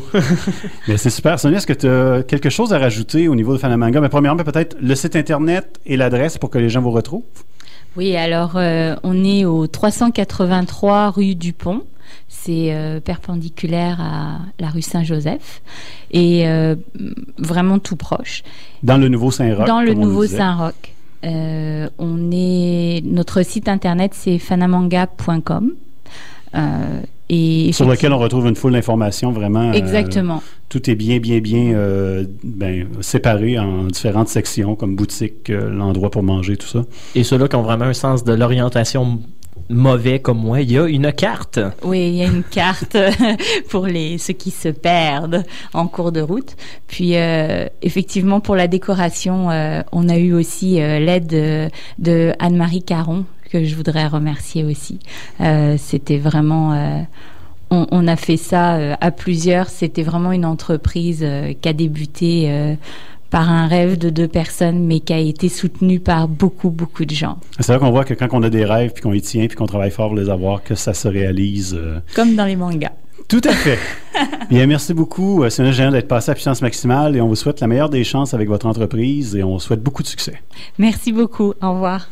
[0.87, 1.39] Mais c'est super.
[1.39, 4.01] Sonia, est-ce que tu as quelque chose à rajouter au niveau de Fanamanga?
[4.01, 7.23] Mais premièrement, peut-être le site Internet et l'adresse pour que les gens vous retrouvent.
[7.95, 11.83] Oui, alors euh, on est au 383 rue du Pont.
[12.27, 15.61] C'est euh, perpendiculaire à la rue Saint-Joseph
[16.11, 16.75] et euh,
[17.37, 18.43] vraiment tout proche.
[18.83, 19.67] Dans le Nouveau Saint-Roch.
[19.67, 20.25] Dans le Nouveau.
[20.25, 20.73] Saint-Roch.
[21.25, 25.73] Euh, on est notre site internet c'est fanamanga.com
[26.55, 29.69] euh, et Sur lequel on retrouve une foule d'informations vraiment.
[29.69, 30.41] euh, Exactement.
[30.67, 36.09] tout est bien, bien, bien euh, ben, séparé en différentes sections, comme boutique, euh, l'endroit
[36.09, 36.85] pour manger, tout ça.
[37.15, 39.19] Et ceux-là qui ont vraiment un sens de l'orientation
[39.69, 41.59] mauvais comme moi, il y a une carte.
[41.83, 42.97] Oui, il y a une carte
[43.69, 46.55] pour les ceux qui se perdent en cours de route.
[46.87, 51.69] Puis euh, effectivement pour la décoration, euh, on a eu aussi euh, l'aide euh,
[51.99, 54.99] de Anne-Marie Caron que je voudrais remercier aussi.
[55.41, 57.01] Euh, C'était vraiment euh,
[57.71, 59.69] on, on a fait ça euh, à plusieurs.
[59.69, 61.25] C'était vraiment une entreprise
[61.61, 62.75] qui a débuté
[63.29, 67.13] par un rêve de deux personnes, mais qui a été soutenue par beaucoup, beaucoup de
[67.13, 67.37] gens.
[67.59, 69.55] C'est là qu'on voit que quand on a des rêves, puis qu'on y tient, puis
[69.55, 71.75] qu'on travaille fort pour les avoir, que ça se réalise.
[71.75, 72.91] euh, Comme dans les mangas.
[73.27, 73.77] Tout à fait.
[74.49, 77.59] Bien, merci beaucoup, euh, Sonia Géant, d'être passé à puissance maximale et on vous souhaite
[77.59, 80.41] la meilleure des chances avec votre entreprise et on vous souhaite beaucoup de succès.
[80.79, 81.53] Merci beaucoup.
[81.61, 82.09] Au revoir.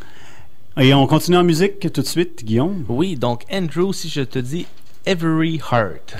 [0.79, 2.85] Et on continue en musique tout de suite, Guillaume?
[2.87, 4.67] Oui, donc Andrew, si je te dis
[5.07, 6.15] Every Heart.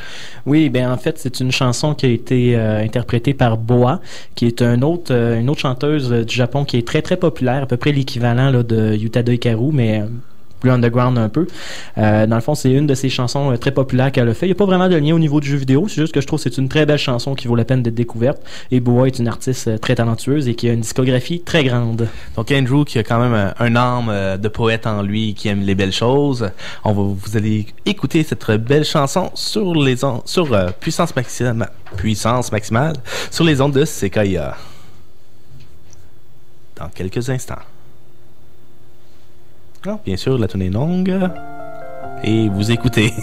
[0.48, 4.02] Oui, ben en fait, c'est une chanson qui a été euh, interprétée par Boa,
[4.34, 7.18] qui est un autre, euh, une autre chanteuse euh, du Japon qui est très très
[7.18, 10.08] populaire, à peu près l'équivalent là, de Yutada Hikaru, mais euh,
[10.60, 11.48] plus underground un peu.
[11.98, 14.46] Euh, dans le fond, c'est une de ses chansons euh, très populaires qu'elle a fait.
[14.46, 16.22] Il n'y a pas vraiment de lien au niveau du jeu vidéo, c'est juste que
[16.22, 18.42] je trouve que c'est une très belle chanson qui vaut la peine d'être découverte.
[18.72, 22.08] Et Boa est une artiste euh, très talentueuse et qui a une discographie très grande.
[22.36, 25.76] Donc Andrew qui a quand même un, âme de poète en lui, qui aime les
[25.76, 26.50] belles choses.
[26.84, 32.96] On va, vous allez écouter cette belle chanson sur les sur puissance maximale, puissance maximale
[33.32, 34.56] sur les ondes de Sequoia.
[36.76, 37.56] Dans quelques instants.
[40.06, 41.18] Bien sûr, la tune est longue.
[42.24, 43.14] Et vous écoutez.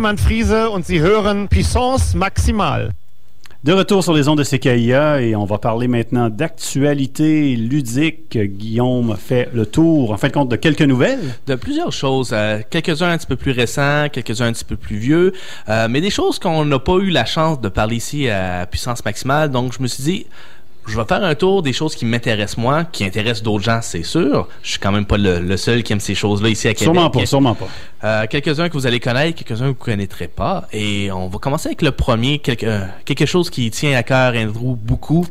[0.00, 2.92] Friedemann Friese und Sie hören Puissance Maximale.
[3.64, 8.38] De retour sur les ondes de CKIA et on va parler maintenant d'actualité ludique.
[8.38, 11.34] Guillaume fait le tour, en fin de compte, de quelques nouvelles.
[11.46, 12.30] De plusieurs choses.
[12.32, 15.34] euh, quelques-uns un petit peu plus récents, quelques-uns un petit peu plus vieux,
[15.68, 19.04] euh, mais des choses qu'on n'a pas eu la chance de parler ici à puissance
[19.04, 19.50] maximale.
[19.50, 20.26] Donc, je me suis dit,
[20.90, 24.02] je vais faire un tour des choses qui m'intéressent moi, qui intéressent d'autres gens, c'est
[24.02, 24.48] sûr.
[24.62, 26.94] Je suis quand même pas le, le seul qui aime ces choses-là ici à Québec.
[26.94, 27.68] Sûrement pas, sûrement pas.
[28.02, 30.66] Euh, quelques-uns que vous allez connaître, quelques-uns que vous connaîtrez pas.
[30.72, 34.34] Et on va commencer avec le premier, quelque, euh, quelque chose qui tient à cœur
[34.34, 35.26] Andrew beaucoup.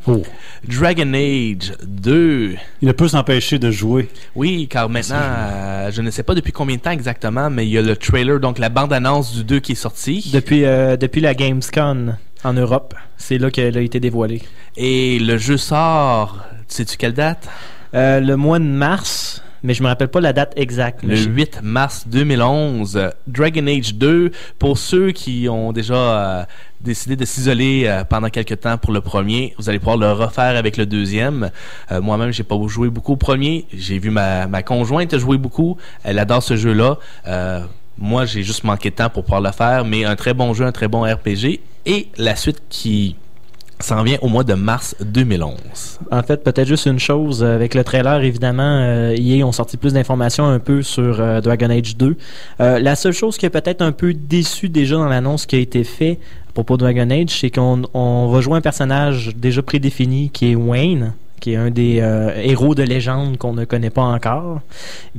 [0.68, 2.56] Dragon Age 2.
[2.82, 4.10] Il ne peut s'empêcher de jouer.
[4.36, 7.72] Oui, car maintenant, euh, je ne sais pas depuis combien de temps exactement, mais il
[7.72, 10.30] y a le trailer, donc la bande-annonce du 2 qui est sortie.
[10.34, 14.42] Depuis, euh, depuis la Gamescom en Europe, c'est là qu'elle a été dévoilée.
[14.78, 17.48] Et le jeu sort, sais-tu quelle date?
[17.94, 21.04] Euh, le mois de mars, mais je me rappelle pas la date exacte.
[21.04, 26.44] Le 8 mars 2011, euh, Dragon Age 2, pour ceux qui ont déjà euh,
[26.82, 30.56] décidé de s'isoler euh, pendant quelques temps pour le premier, vous allez pouvoir le refaire
[30.56, 31.52] avec le deuxième.
[31.92, 33.66] Euh, Moi-même, j'ai pas joué beaucoup au premier.
[33.74, 35.78] J'ai vu ma, ma conjointe jouer beaucoup.
[36.04, 36.98] Elle adore ce jeu-là.
[38.02, 40.66] Moi, j'ai juste manqué de temps pour pouvoir le faire, mais un très bon jeu,
[40.66, 41.60] un très bon RPG.
[41.86, 43.16] Et la suite qui
[43.82, 46.00] s'en vient au mois de mars 2011.
[46.12, 47.42] En fait, peut-être juste une chose.
[47.44, 51.40] euh, Avec le trailer, évidemment, euh, EA ont sorti plus d'informations un peu sur euh,
[51.40, 52.18] Dragon Age 2.
[52.60, 55.60] Euh, la seule chose qui a peut-être un peu déçu déjà dans l'annonce qui a
[55.60, 56.20] été fait
[56.50, 61.14] à propos de Dragon Age, c'est qu'on jouer un personnage déjà prédéfini qui est Wayne
[61.40, 64.62] qui est un des euh, héros de légende qu'on ne connaît pas encore.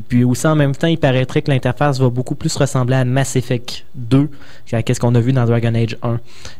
[0.08, 3.36] Puis aussi en même temps, il paraîtrait que l'interface va beaucoup plus ressembler à Mass
[3.36, 4.28] Effect 2
[4.66, 6.18] qu'à ce qu'on a vu dans Dragon Age 1.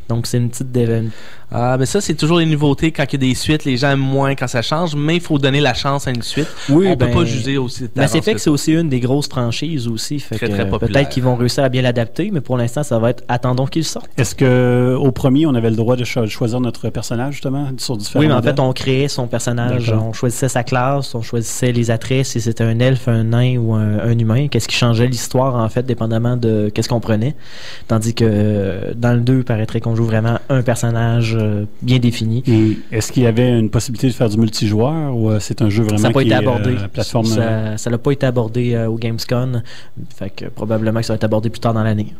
[0.09, 1.03] Donc c'est une petite dé-
[1.53, 2.93] Ah, mais ça, c'est toujours les nouveautés.
[2.93, 5.21] Quand il y a des suites, les gens aiment moins quand ça change, mais il
[5.21, 6.47] faut donner la chance à une suite.
[6.69, 7.83] Oui, On ben, peut pas juger aussi.
[7.83, 10.21] Mass d'avance Effect, que c'est aussi une des grosses franchises aussi.
[10.21, 10.93] Fait Très, que, très populaire.
[10.95, 13.85] Peut-être qu'ils vont réussir à bien l'adapter, mais pour l'instant, ça va être attendons qu'ils
[13.85, 14.09] sortent.
[14.17, 17.97] Est-ce que au premier, on avait le droit de cho- choisir notre personnage, justement, sur
[17.97, 18.55] différents Oui, mais en modèles?
[18.55, 22.65] fait, on créait son personnage, on choisissait sa classe, on choisissait les attraits, si c'était
[22.65, 26.37] un elfe, un nain ou un, un humain, qu'est-ce qui changeait l'histoire, en fait, dépendamment
[26.37, 27.35] de qu'est-ce qu'on prenait.
[27.89, 31.99] Tandis que euh, dans le 2, il paraîtrait qu'on joue vraiment un personnage euh, bien
[31.99, 32.43] défini.
[32.47, 35.71] Et est-ce qu'il y avait une possibilité de faire du multijoueur ou euh, c'est un
[35.71, 36.71] jeu vraiment Ça pas qui été est, abordé.
[36.77, 39.63] euh, plateforme Ça n'a pas été abordé au Gamescom.
[40.17, 42.15] Fait que probablement que ça va être abordé plus tard dans l'année.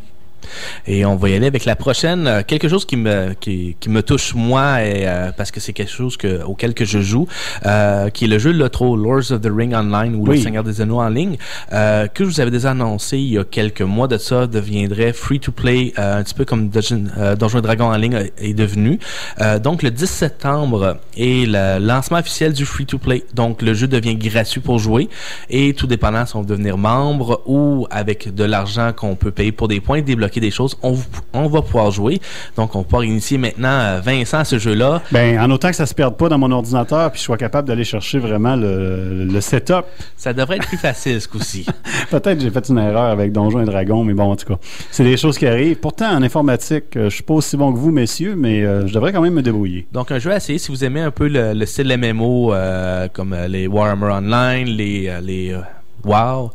[0.87, 2.27] Et on va y aller avec la prochaine.
[2.27, 5.73] Euh, quelque chose qui me, qui, qui me touche moi, et, euh, parce que c'est
[5.73, 7.27] quelque chose que, auquel que je joue,
[7.67, 10.37] euh, qui est le jeu Lotro, Lords of the Ring Online ou Oui.
[10.37, 11.37] Le Seigneur des Anneaux en ligne,
[11.71, 15.95] que je vous avais déjà annoncé il y a quelques mois de ça, deviendrait free-to-play,
[15.99, 17.05] euh, un petit peu comme Dungeon,
[17.39, 18.99] Donjons Dragons en ligne est devenu.
[19.63, 23.25] Donc le 10 septembre est le lancement officiel du free-to-play.
[23.35, 25.09] Donc le jeu devient gratuit pour jouer
[25.49, 29.53] et tout dépendant si on veut devenir membre ou avec de l'argent qu'on peut payer
[29.53, 30.97] pour des points, débloquer des choses, on,
[31.33, 32.21] on va pouvoir jouer.
[32.57, 35.03] Donc on va pouvoir initier maintenant euh, Vincent à ce jeu-là.
[35.13, 37.69] Ben, en autant que ça se perde pas dans mon ordinateur, puis je sois capable
[37.69, 39.85] d'aller chercher vraiment le, le setup.
[40.17, 41.67] Ça devrait être plus facile ce coup-ci.
[42.11, 44.59] Peut-être que j'ai fait une erreur avec Donjons et Dragons, mais bon, en tout cas,
[44.91, 45.77] c'est des choses qui arrivent.
[45.77, 48.95] Pourtant, en informatique, euh, je suis pas aussi bon que vous, messieurs, mais euh, je
[48.95, 49.87] devrais quand même me débrouiller.
[49.93, 53.09] Donc un jeu à essayer si vous aimez un peu le, le style MMO euh,
[53.13, 55.61] comme les Warhammer Online, les, les euh,
[56.05, 56.51] WoW.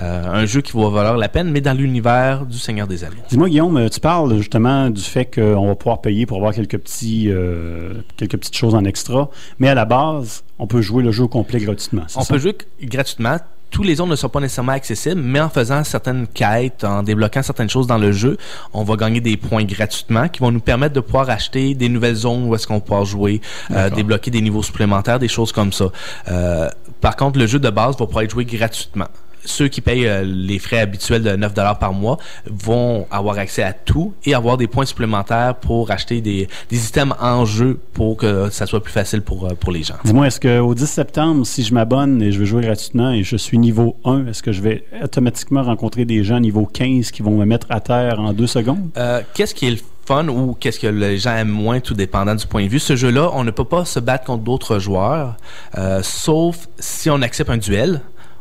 [0.00, 3.16] Euh, un jeu qui va valoir la peine, mais dans l'univers du Seigneur des Anneaux.
[3.28, 6.78] Dis-moi, Guillaume, euh, tu parles justement du fait qu'on va pouvoir payer pour avoir quelques,
[6.78, 9.28] petits, euh, quelques petites choses en extra,
[9.58, 12.02] mais à la base, on peut jouer le jeu au complet gratuitement.
[12.16, 12.32] On ça?
[12.32, 13.36] peut jouer gratuitement.
[13.70, 17.42] Tous les zones ne sont pas nécessairement accessibles, mais en faisant certaines quêtes, en débloquant
[17.42, 18.36] certaines choses dans le jeu,
[18.72, 22.16] on va gagner des points gratuitement qui vont nous permettre de pouvoir acheter des nouvelles
[22.16, 23.40] zones où est-ce qu'on peut jouer,
[23.70, 25.86] euh, débloquer des niveaux supplémentaires, des choses comme ça.
[26.28, 26.68] Euh,
[27.00, 29.06] par contre, le jeu de base va pouvoir être joué gratuitement.
[29.44, 33.72] Ceux qui payent euh, les frais habituels de 9 par mois vont avoir accès à
[33.72, 38.50] tout et avoir des points supplémentaires pour acheter des, des items en jeu pour que
[38.50, 39.94] ça soit plus facile pour, euh, pour les gens.
[40.04, 43.36] Dis-moi, est-ce qu'au 10 septembre, si je m'abonne et je veux jouer gratuitement et je
[43.36, 47.36] suis niveau 1, est-ce que je vais automatiquement rencontrer des gens niveau 15 qui vont
[47.36, 48.90] me mettre à terre en deux secondes?
[48.96, 52.34] Euh, qu'est-ce qui est le fun ou qu'est-ce que les gens aiment moins, tout dépendant
[52.34, 52.78] du point de vue?
[52.78, 55.36] Ce jeu-là, on ne peut pas se battre contre d'autres joueurs,
[55.78, 58.00] euh, sauf si on accepte un duel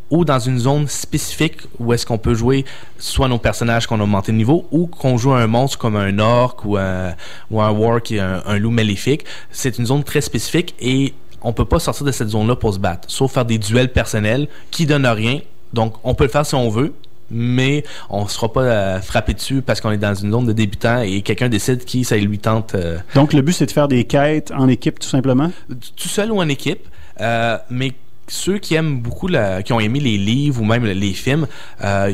[0.09, 2.65] ou dans une zone spécifique où est-ce qu'on peut jouer
[2.97, 6.17] soit nos personnages qu'on a augmenté de niveau ou qu'on joue un monstre comme un
[6.19, 7.13] orc ou un,
[7.51, 9.25] ou un war qui est un, un loup maléfique.
[9.51, 12.79] C'est une zone très spécifique et on peut pas sortir de cette zone-là pour se
[12.79, 15.39] battre, sauf faire des duels personnels qui donnent rien.
[15.73, 16.93] Donc, on peut le faire si on veut,
[17.31, 20.53] mais on ne sera pas euh, frappé dessus parce qu'on est dans une zone de
[20.53, 23.87] débutants et quelqu'un décide qui ça lui tente euh, Donc, le but, c'est de faire
[23.87, 25.51] des quêtes en équipe, tout simplement?
[25.95, 26.87] tout seul ou en équipe,
[27.21, 27.93] euh, mais
[28.29, 31.47] ceux qui aiment beaucoup, la- qui ont aimé les livres ou même les films,
[31.83, 32.13] euh,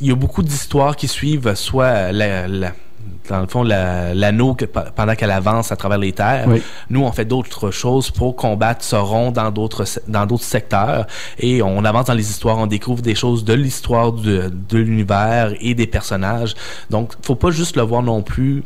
[0.00, 2.72] il y a beaucoup d'histoires qui suivent soit la, la-
[3.28, 4.56] dans le fond la- l'anneau
[4.94, 6.44] pendant qu'elle avance à travers les terres.
[6.48, 6.62] Oui.
[6.90, 11.06] Nous, on fait d'autres choses pour combattre Sauron dans d'autres dans d'autres secteurs
[11.38, 15.52] et on avance dans les histoires, on découvre des choses de l'histoire de, de l'univers
[15.60, 16.54] et des personnages.
[16.90, 18.62] Donc, faut pas juste le voir non plus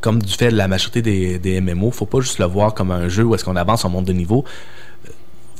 [0.00, 2.90] comme du fait de la majorité des, des MMO, faut pas juste le voir comme
[2.92, 4.44] un jeu où est-ce qu'on avance en monde de niveau.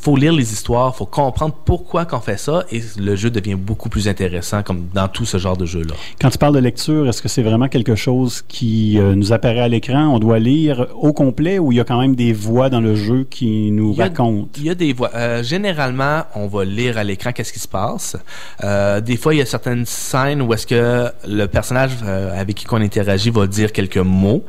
[0.00, 3.88] Faut lire les histoires, faut comprendre pourquoi qu'on fait ça et le jeu devient beaucoup
[3.88, 5.94] plus intéressant comme dans tout ce genre de jeu là.
[6.20, 9.60] Quand tu parles de lecture, est-ce que c'est vraiment quelque chose qui euh, nous apparaît
[9.60, 10.06] à l'écran?
[10.14, 12.94] On doit lire au complet ou il y a quand même des voix dans le
[12.94, 14.48] jeu qui nous Il y a- racontent?
[14.58, 15.10] Il y a des voix.
[15.14, 18.16] euh, généralement, on va lire à l'écran qu'est-ce qui se passe.
[18.62, 22.66] Euh, des fois, il y a certaines scènes où est-ce que le personnage avec qui
[22.70, 24.44] on interagit va dire quelques mots.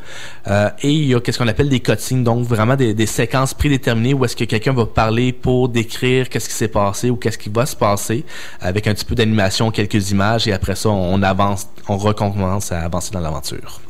[0.83, 4.13] Et il y a qu'est-ce qu'on appelle des cutscenes, donc vraiment des, des séquences prédéterminées
[4.13, 7.49] où est-ce que quelqu'un va parler pour décrire qu'est-ce qui s'est passé ou qu'est-ce qui
[7.49, 8.25] va se passer
[8.59, 12.81] avec un petit peu d'animation, quelques images et après ça, on avance, on recommence à
[12.81, 13.81] avancer dans l'aventure.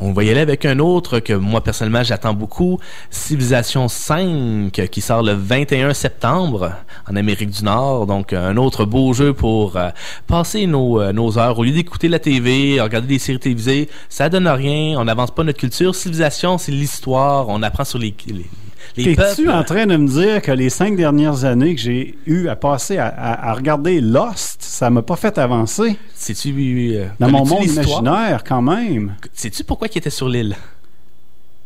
[0.00, 2.78] On va y aller avec un autre que moi personnellement j'attends beaucoup,
[3.10, 6.72] Civilization 5 qui sort le 21 septembre
[7.10, 8.06] en Amérique du Nord.
[8.06, 9.90] Donc un autre beau jeu pour euh,
[10.26, 11.58] passer nos, euh, nos heures.
[11.58, 15.44] Au lieu d'écouter la TV, regarder des séries télévisées, ça donne rien, on n'avance pas
[15.44, 15.94] notre culture.
[15.94, 18.50] Civilisation, c'est l'histoire, on apprend sur les, les, les
[18.96, 22.56] T'es-tu en train de me dire que les cinq dernières années que j'ai eu à
[22.56, 25.96] passer à, à- à regarder Lost, ça m'a pas fait avancer?
[26.14, 26.52] Sais-tu
[26.96, 29.14] euh, Dans mon monde imaginaire, quand même.
[29.34, 30.56] Sais-tu pourquoi il était sur l'île?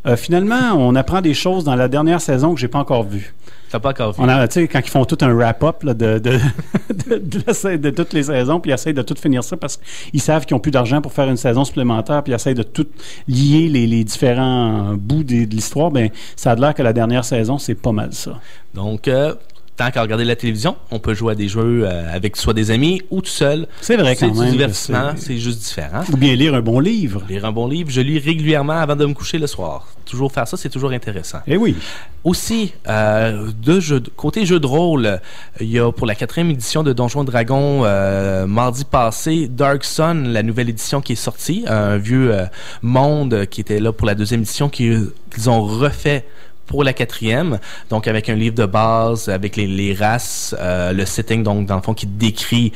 [0.07, 3.35] Euh, finalement, on apprend des choses dans la dernière saison que j'ai pas encore vues.
[3.71, 6.19] T'as pas encore tu sais, quand ils font tout un wrap-up de, de,
[7.77, 10.57] de, toutes les saisons, puis ils essayent de tout finir ça parce qu'ils savent qu'ils
[10.57, 12.89] n'ont plus d'argent pour faire une saison supplémentaire, puis ils essayent de tout
[13.29, 17.59] lier les, les différents bouts de l'histoire, ben ça a l'air que la dernière saison,
[17.59, 18.41] c'est pas mal ça.
[18.75, 19.35] Donc, euh,
[19.81, 22.71] tant qu'à regarder la télévision, on peut jouer à des jeux euh, avec soit des
[22.71, 23.67] amis ou tout seul.
[23.81, 26.03] C'est vrai quand du même que divertissement, c'est- c'est juste différent.
[26.13, 27.23] Ou bien lire un bon livre.
[27.31, 29.89] Lire un bon livre, je lis régulièrement avant de me coucher le soir.
[30.05, 31.39] Toujours faire ça, c'est toujours intéressant.
[31.47, 31.77] Eh oui.
[32.25, 35.19] Aussi, euh, de jeux, côté jeu de rôle,
[35.61, 39.83] il y a pour la quatrième édition de Donjons et Dragons, euh, mardi passé, Dark
[39.85, 42.45] Sun, la nouvelle édition qui est sortie, un vieux euh,
[42.83, 44.93] monde qui était là pour la deuxième édition, qui-
[45.33, 46.27] qu'ils ont refait
[46.71, 47.59] pour la quatrième,
[47.91, 51.83] donc avec un livre de base, avec les, races, euh, le setting, donc dans le
[51.83, 52.73] fond, qui décrit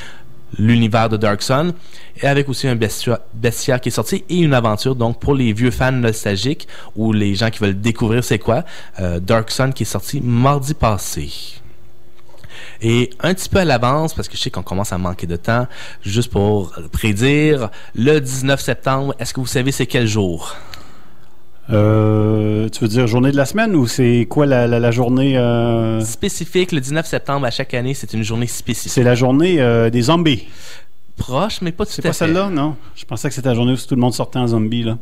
[0.59, 1.71] l'univers de Dark Sun,
[2.21, 5.53] et avec aussi un bestia- bestiaire qui est sorti et une aventure, donc pour les
[5.53, 6.67] vieux fans nostalgiques
[6.97, 8.65] ou les gens qui veulent découvrir c'est quoi,
[8.99, 11.29] euh, Dark Sun qui est sorti mardi passé.
[12.81, 15.37] Et un petit peu à l'avance, parce que je sais qu'on commence à manquer de
[15.37, 15.67] temps,
[16.03, 20.53] juste pour prédire, le 19 septembre, est-ce que vous savez c'est quel jour?
[21.71, 25.37] Euh, tu veux dire journée de la semaine ou c'est quoi la, la- la journée
[25.37, 28.91] euh, Spécifique, le 19 septembre à chaque année, c'est une journée spécifique.
[28.91, 30.47] C'est la journée euh, des zombies.
[31.17, 32.19] Proche, mais pas tout C'est à pas fait.
[32.25, 32.75] celle-là, non?
[32.95, 34.97] Je pensais que c'était la journée où tout le monde sortait en zombie, là.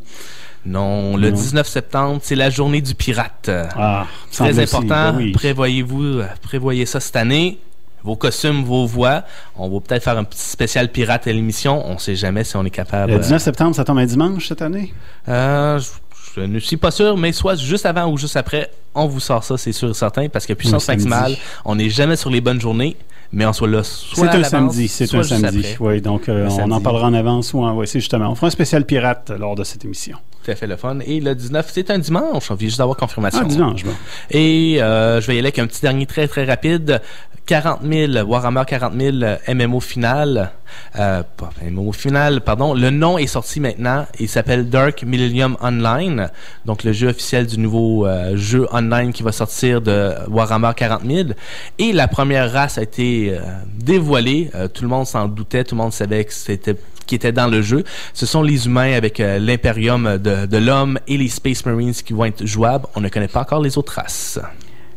[0.66, 1.36] Non, le Non.
[1.36, 3.50] 19 septembre, c'est la journée du pirate.
[3.76, 4.88] Ah, Très important.
[4.88, 5.32] ben oui.
[5.34, 7.60] Prévoyez-vous, prévoyez ça cette année.
[8.06, 9.24] Vos costumes, vos voix.
[9.56, 11.86] On va peut-être faire un petit spécial pirate à l'émission.
[11.90, 13.14] On sait jamais si on est capable.
[13.14, 14.94] Le 19 septembre, ça tombe un dimanche cette année?
[15.30, 15.88] Euh, je,
[16.36, 19.44] je ne suis pas sûr, mais soit juste avant ou juste après, on vous sort
[19.44, 22.42] ça, c'est sûr et certain, parce que puissance Oui, maximale, on n'est jamais sur les
[22.42, 22.96] bonnes journées,
[23.32, 25.60] mais on soit là soit C'est un samedi, c'est un samedi.
[25.60, 25.78] après.
[25.80, 27.74] Oui, donc euh, on en parlera en avance ou en.
[27.76, 28.30] Oui, c'est justement.
[28.30, 30.18] On fera un spécial pirate lors de cette émission.
[30.44, 31.00] Tout à fait le fun.
[31.06, 32.52] Et le 19, c'est un dimanche.
[32.52, 33.42] On vient juste d'avoir confirmation.
[33.44, 33.94] Ah, dimanche, bon.
[34.30, 37.02] Et euh, je vais y aller avec un petit dernier très très rapide.
[37.46, 40.52] 40 000, Warhammer 40 000 euh, MMO final.
[40.98, 41.24] Euh,
[41.62, 42.74] MMO final, pardon.
[42.74, 44.06] Le nom est sorti maintenant.
[44.20, 46.30] Il s'appelle Dark Millennium Online.
[46.66, 51.02] Donc le jeu officiel du nouveau euh, jeu online qui va sortir de Warhammer 40
[51.06, 51.30] 000.
[51.80, 53.42] Et la première race a été euh,
[53.76, 54.50] dévoilée.
[54.56, 55.64] Euh, tout le monde s'en doutait.
[55.66, 56.76] Tout le monde savait que c'était
[57.06, 57.84] qui était dans le jeu.
[58.14, 62.24] Ce sont les humains avec l'impérium de, de l'homme et les Space Marines qui vont
[62.24, 62.86] être jouables.
[62.96, 64.40] On ne connaît pas encore les autres races.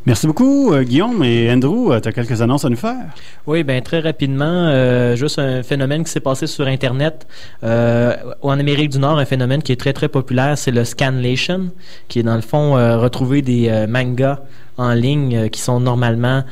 [0.07, 1.93] Merci beaucoup, euh, Guillaume et Andrew.
[2.01, 3.07] tu as quelques annonces à nous faire?
[3.45, 7.27] Oui, ben très rapidement, euh, juste un phénomène qui s'est passé sur Internet.
[7.65, 11.73] Euh, en Amérique du Nord, un phénomène qui est très très populaire, c'est le scanlation,
[12.07, 14.39] qui est dans le fond euh, retrouver des euh, mangas
[14.79, 16.45] en ligne euh, qui sont normalement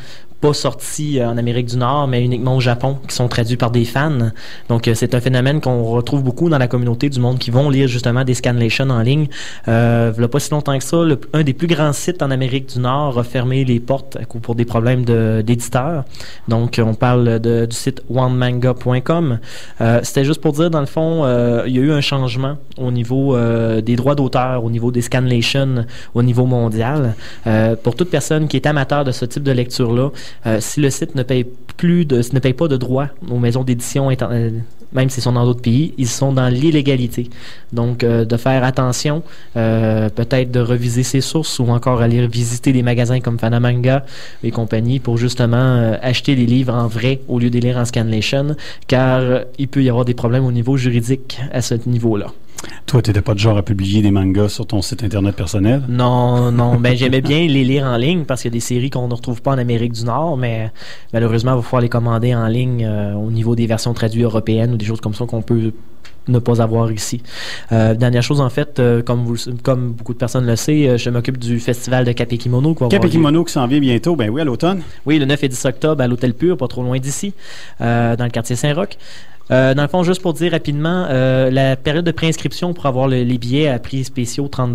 [0.45, 3.71] pas sortis euh, en Amérique du Nord, mais uniquement au Japon, qui sont traduits par
[3.71, 4.31] des fans.
[4.69, 7.71] Donc, euh, c'est un phénomène qu'on retrouve beaucoup dans la communauté du monde qui vont
[7.71, 9.29] lire justement des scanlations en ligne.
[9.69, 10.99] Euh, il y a pas si longtemps que ça,
[11.33, 14.67] un des plus grands sites en Amérique du Nord a fermé les portes pour des
[14.67, 16.05] problèmes d'éditeurs.
[16.49, 19.39] Donc, on parle du site onemanga.com.
[19.81, 22.59] Euh, C'était juste pour dire, dans le fond, euh, il y a eu un changement
[22.77, 27.15] au niveau euh, des droits d'auteur, au niveau des scanlations, au niveau mondial.
[27.83, 30.11] Pour toute personne qui est amateur de ce type de lecture-là,
[30.61, 34.11] si le site ne paye plus de, ne paye pas de droits aux maisons d'édition,
[34.11, 34.51] euh,
[34.95, 37.28] même s'ils sont dans d'autres pays, ils sont dans l'illégalité.
[37.72, 39.22] Donc, euh, de faire attention,
[39.57, 44.05] euh, peut-être de reviser ses sources ou encore aller visiter des magasins comme Fanamanga
[44.43, 47.78] et compagnie pour justement euh, acheter les livres en vrai au lieu de les lire
[47.78, 48.57] en scanlation,
[48.87, 52.28] car euh, il peut y avoir des problèmes au niveau juridique à ce niveau-là.
[52.87, 55.83] Toi, tu n'étais pas de genre à publier des mangas sur ton site Internet personnel?
[55.89, 56.77] Non, non.
[56.77, 59.15] Ben, j'aimais bien les lire en ligne parce qu'il y a des séries qu'on ne
[59.15, 60.71] retrouve pas en Amérique du Nord, mais
[61.12, 64.73] malheureusement, il va falloir les commander en ligne euh, au niveau des versions traduites européennes
[64.73, 65.73] ou des choses comme ça qu'on peut
[66.27, 67.23] ne pas avoir ici.
[67.71, 70.97] Euh, dernière chose, en fait, euh, comme, vous, comme beaucoup de personnes le savent, euh,
[70.97, 72.15] je m'occupe du festival de lieu-
[72.89, 74.81] Kapekimono qui s'en vient bientôt, ben oui, à l'automne.
[75.05, 77.35] oui, le 9 et 10 octobre à l'Hôtel Pur, pas trop loin d'ici,
[77.81, 78.97] dans le quartier Saint-Roch.
[79.51, 83.09] Euh, dans le fond, juste pour dire rapidement, euh, la période de préinscription pour avoir
[83.09, 84.75] le- les billets à prix spéciaux, 30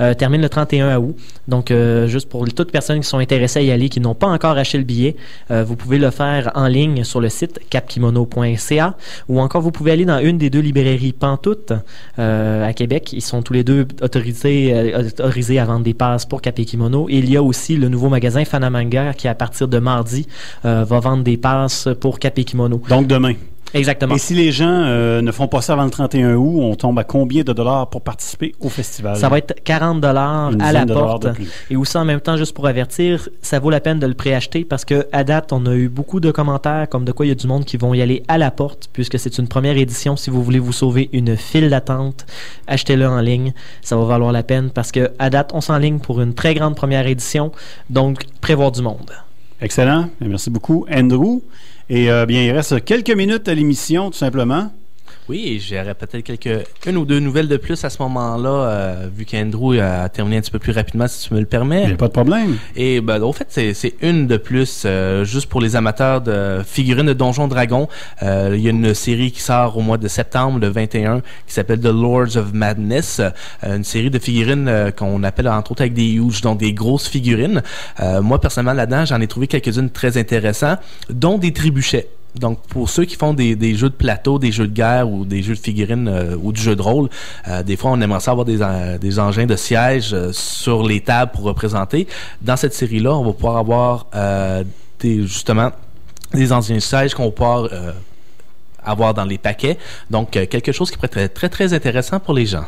[0.00, 1.16] euh, termine le 31 août.
[1.48, 4.26] Donc, euh, juste pour toutes personnes qui sont intéressées à y aller, qui n'ont pas
[4.26, 5.16] encore acheté le billet,
[5.50, 8.94] vous pouvez le faire en ligne sur le site capkimono.ca
[9.28, 11.72] ou encore vous pouvez aller dans une des deux librairies Pantoute
[12.18, 13.12] à Québec.
[13.12, 17.08] Ils sont tous les deux autorisés, autorisés à vendre des passes pour Capé Kimono.
[17.08, 20.26] Et il y a aussi le nouveau magasin Fanamanga qui, à partir de mardi,
[20.64, 22.80] va vendre des passes pour Capé Kimono.
[22.88, 23.34] Donc demain.
[23.74, 24.14] Exactement.
[24.14, 26.98] Et si les gens euh, ne font pas ça avant le 31 août, on tombe
[26.98, 29.16] à combien de dollars pour participer au festival?
[29.16, 31.28] Ça va être 40 dollars à la porte.
[31.70, 34.64] Et aussi en même temps, juste pour avertir, ça vaut la peine de le préacheter
[34.64, 37.32] parce que à date, on a eu beaucoup de commentaires comme de quoi il y
[37.32, 40.16] a du monde qui vont y aller à la porte puisque c'est une première édition.
[40.16, 42.26] Si vous voulez vous sauver une file d'attente,
[42.66, 43.52] achetez-le en ligne.
[43.80, 46.76] Ça va valoir la peine parce que à date, on s'enligne pour une très grande
[46.76, 47.52] première édition.
[47.90, 49.10] Donc, prévoir du monde.
[49.60, 50.08] Excellent.
[50.20, 51.40] Merci beaucoup, Andrew.
[51.94, 54.72] Et euh, bien, il reste quelques minutes à l'émission, tout simplement.
[55.32, 59.24] Oui, j'aurais peut-être quelques une ou deux nouvelles de plus à ce moment-là, euh, vu
[59.24, 61.84] qu'Andrew a terminé un petit peu plus rapidement, si tu me le permets.
[61.84, 62.58] Il n'y a pas de problème.
[62.76, 67.06] Et ben, au fait, c'est une de plus, euh, juste pour les amateurs de figurines
[67.06, 67.88] de Donjons Dragons.
[68.22, 71.54] Euh, il y a une série qui sort au mois de septembre, le 21, qui
[71.54, 73.22] s'appelle The Lords of Madness.
[73.62, 77.62] Une série de figurines qu'on appelle entre autres avec des huge, donc des grosses figurines.
[78.20, 82.10] Moi, personnellement, là-dedans, j'en ai trouvé quelques-unes très intéressantes, dont des trébuchets.
[82.34, 85.24] Donc, pour ceux qui font des, des jeux de plateau, des jeux de guerre ou
[85.26, 87.08] des jeux de figurines euh, ou du jeu de rôle,
[87.48, 90.82] euh, des fois, on aimerait ça avoir des, en- des engins de siège euh, sur
[90.82, 92.08] les tables pour représenter.
[92.40, 94.06] Dans cette série-là, on va pouvoir avoir
[95.00, 95.72] des, justement
[96.32, 97.68] des engins de siège qu'on va pouvoir
[98.84, 99.76] avoir dans les paquets.
[100.10, 102.64] Donc, quelque chose qui pourrait être très, très intéressant pour les gens.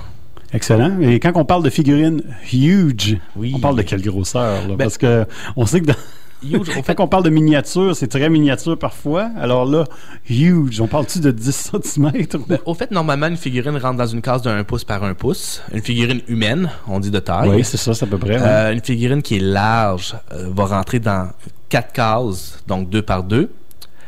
[0.53, 1.01] Excellent.
[1.01, 3.53] Et quand on parle de figurines huge, Oui.
[3.57, 4.61] on parle de quelle grosseur?
[4.63, 4.69] là?
[4.69, 5.95] Ben- Parce que on sait que dans...
[6.43, 9.31] Huge, au fait- quand on parle de miniature, c'est très miniature parfois.
[9.39, 9.85] Alors là,
[10.29, 12.13] huge, on parle-tu de 10 cm?
[12.49, 15.15] Ben, au fait, normalement, une figurine rentre dans une case de 1 pouce par 1
[15.15, 15.63] pouce.
[15.73, 17.49] Une figurine humaine, on dit de taille.
[17.49, 18.37] oui, c'est ça, c'est à peu près.
[18.41, 21.31] Euh, une figurine qui est large euh, va rentrer dans
[21.69, 23.51] quatre cases, donc deux par deux.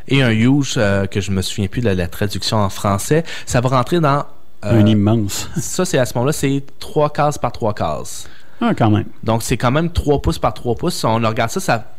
[0.09, 3.24] Et un huge, euh, que je me souviens plus de la, la traduction en français,
[3.45, 4.24] ça va rentrer dans...
[4.64, 5.49] euh, Un immense.
[5.57, 8.29] ça, c'est à ce moment-là, c'est trois cases par trois cases.
[8.61, 9.07] Ah, quand même.
[9.22, 11.04] Donc, c'est quand même 3 pouces par 3 pouces.
[11.04, 11.94] On regarde ça, ça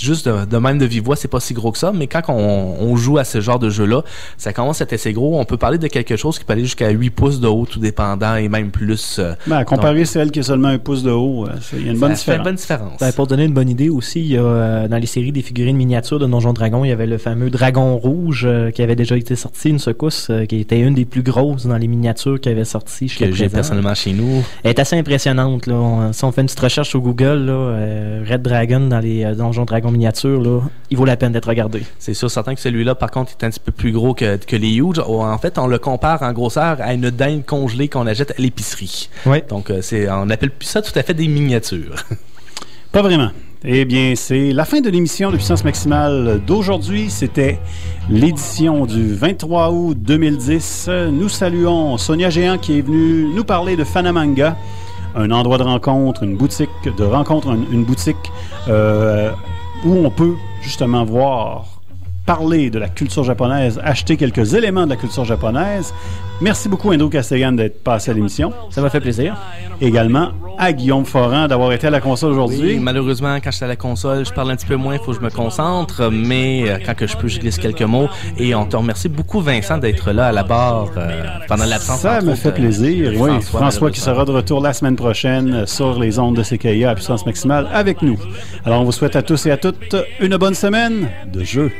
[0.00, 1.92] juste de, de même de vive voix, c'est pas si gros que ça.
[1.94, 4.02] Mais quand on, on joue à ce genre de jeu-là,
[4.36, 5.38] ça commence à être assez gros.
[5.38, 7.78] On peut parler de quelque chose qui peut aller jusqu'à 8 pouces de haut, tout
[7.80, 9.18] dépendant, et même plus.
[9.18, 11.86] euh, Ben, à comparer donc, celle qui a seulement un pouce de haut, euh, il
[11.86, 12.44] y a une bonne ça fait une différence.
[12.44, 13.00] bonne différence.
[13.00, 15.42] Ben, pour donner une bonne idée aussi, il y a euh, dans les séries des
[15.42, 18.96] figurines miniatures de Donjon Dragon, il y avait le fameux Dragon Rouge euh, qui avait
[18.96, 22.40] déjà été sorti, une secousse euh, qui était une des plus grosses dans les miniatures
[22.40, 24.42] qui avait sorti que j'ai personnellement chez nous.
[24.62, 25.66] Elle est assez impressionnante.
[25.66, 25.74] Là.
[25.74, 29.24] On- si on fait une petite recherche sur Google, là, euh, Red Dragon dans les
[29.24, 30.60] euh, Donjons Dragon miniatures, là,
[30.90, 31.82] il vaut la peine d'être regardé.
[31.98, 34.56] C'est sûr, certain que celui-là, par contre, est un petit peu plus gros que, que
[34.56, 35.00] les huge.
[35.06, 38.34] Oh, En fait, on le compare en grosseur à une dinde congelée qu'on achète à
[38.38, 39.08] l'épicerie.
[39.24, 39.44] Ouais.
[39.48, 41.96] Donc, euh, c'est, on appelle plus ça tout à fait des miniatures.
[42.92, 43.30] Pas vraiment.
[43.64, 47.10] Eh bien, c'est la fin de l'émission de Puissance Maximale d'aujourd'hui.
[47.10, 47.58] C'était
[48.08, 50.90] l'édition du 23 août 2010.
[51.10, 54.56] Nous saluons Sonia Géant qui est venue nous parler de Fanamanga,
[55.16, 58.16] un endroit de rencontre, une boutique de rencontre, une, une boutique
[58.68, 59.32] euh,
[59.84, 61.76] où on peut justement voir
[62.26, 65.94] parler de la culture japonaise, acheter quelques éléments de la culture japonaise.
[66.40, 68.52] Merci beaucoup, Andrew Castellan, d'être passé à l'émission.
[68.70, 69.36] Ça m'a fait plaisir.
[69.80, 72.74] Également à Guillaume Foran d'avoir été à la console aujourd'hui.
[72.74, 75.00] Oui, malheureusement, quand je suis à la console, je parle un petit peu moins, il
[75.00, 78.08] faut que je me concentre, mais euh, quand que je peux, je glisse quelques mots.
[78.38, 82.00] Et on te remercie beaucoup, Vincent, d'être là à la barre euh, pendant l'absence.
[82.00, 83.12] Ça me fait plaisir.
[83.12, 86.36] de Oui, François, François, qui sera de retour la semaine prochaine euh, sur les ondes
[86.36, 88.18] de CKIA à puissance maximale avec nous.
[88.64, 91.70] Alors, on vous souhaite à tous et à toutes une bonne semaine de jeu.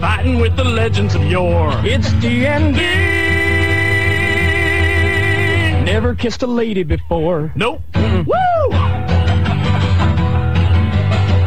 [0.00, 1.74] Fighting with the legends of yore.
[1.84, 3.19] It's D&D.
[5.84, 7.52] Never kissed a lady before.
[7.54, 7.82] Nope.
[7.94, 8.34] Woo!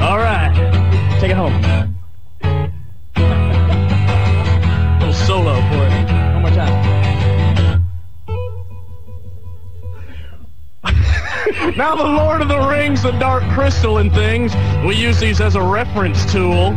[0.01, 0.51] All right.
[1.19, 1.73] Take it home.
[4.99, 6.11] little solo for it.
[6.33, 7.03] One more time.
[11.77, 14.53] now the Lord of the Rings, the Dark Crystal and things,
[14.85, 16.75] we use these as a reference tool.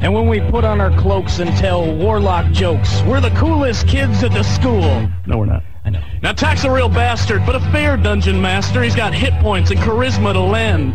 [0.00, 4.24] And when we put on our cloaks and tell warlock jokes, we're the coolest kids
[4.24, 5.08] at the school.
[5.26, 5.62] No, we're not.
[5.84, 6.02] I know.
[6.22, 8.82] Now, Tack's a real bastard, but a fair dungeon master.
[8.82, 10.94] He's got hit points and charisma to lend.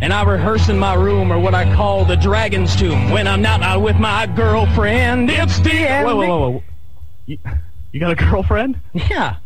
[0.00, 3.40] And I rehearse in my room, or what I call the dragon's tomb, when I'm
[3.40, 5.30] not out with my girlfriend.
[5.30, 6.06] It's the end.
[6.06, 6.62] Whoa, whoa, whoa, whoa.
[7.26, 7.38] You,
[7.92, 8.78] you got a girlfriend?
[8.92, 9.36] Yeah.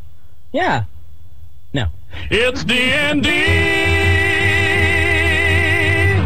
[0.52, 0.84] Yeah.
[1.72, 1.86] No.
[2.30, 3.30] It's D&D.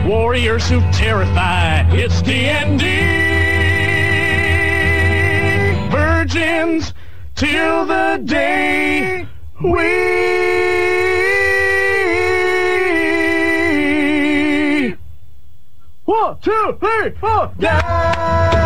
[0.08, 1.82] Warriors who terrify.
[1.90, 3.24] It's D&D.
[5.90, 6.94] Virgins
[7.34, 9.26] till the day
[9.62, 10.14] we.
[16.04, 17.52] One, two, three, four.
[17.58, 18.63] Die.